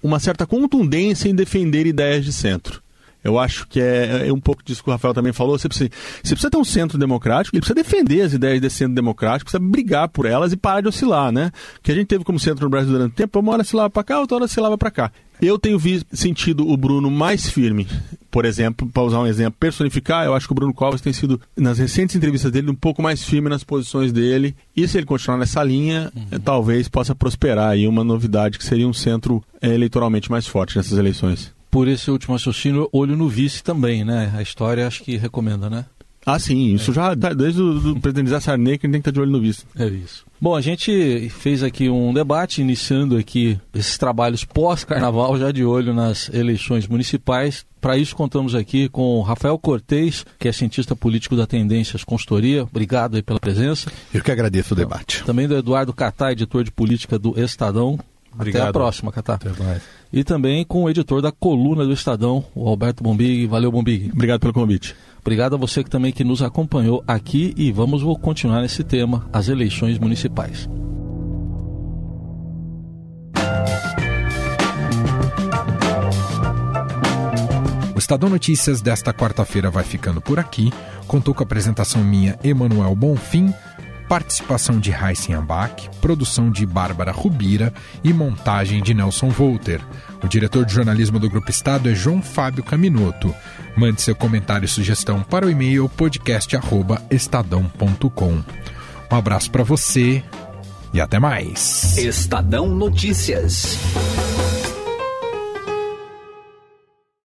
uma 0.03 0.21
certa 0.21 0.47
contundência 0.47 1.29
em 1.29 1.35
defender 1.35 1.87
ideias 1.87 2.25
de 2.25 2.33
centro. 2.33 2.83
Eu 3.23 3.39
acho 3.39 3.67
que 3.67 3.81
é, 3.81 4.29
é, 4.29 4.33
um 4.33 4.41
pouco 4.41 4.63
disso 4.65 4.83
que 4.83 4.89
o 4.89 4.93
Rafael 4.93 5.13
também 5.13 5.33
falou. 5.33 5.59
Você 5.59 5.69
precisa, 5.69 5.91
você 6.23 6.35
precisa 6.35 6.51
ter 6.51 6.57
um 6.57 6.65
centro 6.65 6.97
democrático, 6.97 7.57
ele 7.57 7.61
precisa 7.61 7.75
defender 7.75 8.23
as 8.23 8.33
ideias 8.33 8.61
desse 8.61 8.77
centro 8.77 8.95
democrático, 8.95 9.51
precisa 9.51 9.71
brigar 9.71 10.09
por 10.09 10.27
elas 10.27 10.53
e 10.53 10.57
parar 10.57 10.81
de 10.81 10.89
oscilar, 10.89 11.33
né? 11.33 11.51
Que 11.83 11.93
a 11.93 11.95
gente 11.95 12.07
teve 12.07 12.25
como 12.25 12.39
centro 12.39 12.65
no 12.65 12.71
Brasil 12.71 12.93
durante 12.93 13.13
o 13.13 13.15
tempo, 13.15 13.41
uma 13.41 13.53
hora 13.53 13.65
se 13.65 13.75
lava 13.75 13.91
para 13.91 14.05
cá, 14.05 14.21
outra 14.21 14.37
hora 14.37 14.49
se 14.49 14.61
lava 14.61 14.79
para 14.79 14.91
cá. 14.91 15.13
Eu 15.41 15.59
tenho 15.59 15.79
visto, 15.79 16.17
sentido 16.17 16.69
o 16.69 16.77
Bruno 16.77 17.11
mais 17.11 17.49
firme. 17.49 17.87
Por 18.31 18.45
exemplo, 18.45 18.89
para 18.89 19.03
usar 19.03 19.21
um 19.21 19.27
exemplo, 19.27 19.57
personificar, 19.59 20.25
eu 20.25 20.35
acho 20.35 20.47
que 20.47 20.53
o 20.53 20.55
Bruno 20.55 20.75
Covas 20.75 21.01
tem 21.01 21.13
sido, 21.13 21.41
nas 21.57 21.79
recentes 21.79 22.17
entrevistas 22.17 22.51
dele, 22.51 22.71
um 22.71 22.75
pouco 22.75 23.01
mais 23.01 23.23
firme 23.23 23.49
nas 23.49 23.63
posições 23.63 24.13
dele. 24.13 24.55
E 24.77 24.87
se 24.89 24.99
ele 24.99 25.07
continuar 25.07 25.39
nessa 25.39 25.63
linha, 25.63 26.11
uhum. 26.15 26.41
talvez 26.41 26.89
possa 26.89 27.15
prosperar 27.15 27.71
aí 27.71 27.87
uma 27.87 28.03
novidade 28.03 28.59
que 28.59 28.65
seria 28.65 28.89
um 28.89 28.93
centro 28.93 29.43
é, 29.63 29.73
eleitoralmente 29.73 30.31
mais 30.31 30.47
forte 30.47 30.77
nessas 30.77 30.99
eleições. 30.99 31.58
Por 31.71 31.89
esse 31.89 32.11
último 32.11 32.35
raciocínio, 32.35 32.89
olho 32.93 33.17
no 33.17 33.29
vice 33.29 33.63
também, 33.63 34.05
né? 34.05 34.33
A 34.37 34.43
história 34.43 34.87
acho 34.87 35.03
que 35.03 35.17
recomenda, 35.17 35.69
né? 35.69 35.85
Ah, 36.29 36.39
sim, 36.39 36.75
isso 36.75 36.91
é. 36.91 36.95
já 36.95 37.15
desde 37.15 37.63
o 37.63 37.99
presidente 38.01 38.29
Zé 38.29 38.39
Sarney 38.39 38.77
que 38.77 38.87
a 38.87 38.89
gente 38.89 38.93
tem 38.93 39.01
que 39.01 39.09
estar 39.09 39.11
de 39.11 39.21
olho 39.21 39.31
no 39.31 39.41
vice. 39.41 39.65
É 39.79 39.87
isso. 39.87 40.27
Bom, 40.39 40.55
a 40.55 40.61
gente 40.61 41.31
fez 41.31 41.63
aqui 41.63 41.89
um 41.89 42.13
debate, 42.13 42.61
iniciando 42.61 43.17
aqui 43.17 43.59
esses 43.75 43.97
trabalhos 43.97 44.45
pós-carnaval, 44.45 45.39
já 45.39 45.51
de 45.51 45.65
olho 45.65 45.95
nas 45.95 46.29
eleições 46.29 46.87
municipais. 46.87 47.65
Para 47.81 47.97
isso, 47.97 48.15
contamos 48.15 48.55
aqui 48.55 48.91
com 48.91 49.23
Rafael 49.23 49.59
Cortez, 49.59 50.27
que 50.39 50.47
é 50.47 50.53
cientista 50.53 50.95
político 50.95 51.35
da 51.35 51.47
Tendências 51.47 52.05
Consultoria. 52.05 52.65
Obrigado 52.65 53.17
aí 53.17 53.23
pela 53.23 53.41
presença. 53.41 53.91
Eu 54.13 54.23
que 54.23 54.31
agradeço 54.31 54.75
o 54.75 54.77
debate. 54.77 55.25
Também 55.25 55.49
do 55.49 55.57
Eduardo 55.57 55.95
Catá, 55.95 56.31
editor 56.31 56.63
de 56.63 56.71
política 56.71 57.19
do 57.19 57.41
Estadão. 57.41 57.99
Obrigado. 58.39 58.63
Até 58.63 58.71
a 58.71 58.73
próxima, 58.73 59.11
Catá. 59.11 59.35
Até 59.35 59.51
mais. 59.63 59.83
E 60.13 60.23
também 60.23 60.65
com 60.65 60.85
o 60.85 60.91
editor 60.91 61.21
da 61.21 61.33
coluna 61.33 61.85
do 61.85 61.93
Estadão, 61.93 62.45
o 62.55 62.69
Alberto 62.69 63.03
Bombig. 63.03 63.47
Valeu, 63.47 63.73
Bombig. 63.73 64.13
Obrigado 64.13 64.41
pelo 64.41 64.53
convite. 64.53 64.95
Obrigado 65.21 65.57
a 65.57 65.59
você 65.59 65.83
que 65.83 65.91
também 65.91 66.13
que 66.13 66.23
nos 66.23 66.41
acompanhou 66.41 67.03
aqui 67.07 67.53
e 67.57 67.73
vamos 67.73 68.03
continuar 68.21 68.63
nesse 68.63 68.85
tema, 68.85 69.29
as 69.33 69.49
eleições 69.49 69.99
municipais. 69.99 70.69
O 77.95 77.99
Estadão 77.99 78.31
Notícias 78.31 78.81
desta 78.81 79.13
quarta-feira 79.13 79.69
vai 79.69 79.83
ficando 79.83 80.21
por 80.21 80.39
aqui. 80.39 80.73
Contou 81.09 81.35
com 81.35 81.43
a 81.43 81.45
apresentação 81.45 82.05
minha, 82.05 82.39
Emanuel 82.45 82.95
Bonfim 82.95 83.53
participação 84.09 84.81
de 84.81 84.91
Heisen 84.91 85.35
Ambach, 85.35 85.91
produção 86.01 86.51
de 86.51 86.65
Bárbara 86.65 87.13
Rubira 87.13 87.75
e 88.03 88.11
montagem 88.13 88.83
de 88.83 88.95
Nelson 88.95 89.29
Volter. 89.29 89.83
O 90.23 90.29
diretor 90.29 90.65
de 90.65 90.73
jornalismo 90.73 91.21
do 91.21 91.29
Grupo 91.29 91.51
Estado 91.51 91.91
é 91.91 91.95
João 91.95 92.23
Fábio 92.23 92.65
Caminoto. 92.65 93.35
Mande 93.77 94.01
seu 94.01 94.17
comentário 94.17 94.65
e 94.65 94.69
sugestão 94.69 95.23
para 95.23 95.45
o 95.47 95.51
e-mail 95.51 95.91
podcast@estadão.com. 95.91 98.43
Um 99.11 99.17
abraço 99.17 99.51
para 99.51 99.63
você 99.63 100.23
e 100.93 101.01
até 101.01 101.19
mais. 101.19 101.97
Estadão 101.99 102.69
Notícias. 102.69 103.79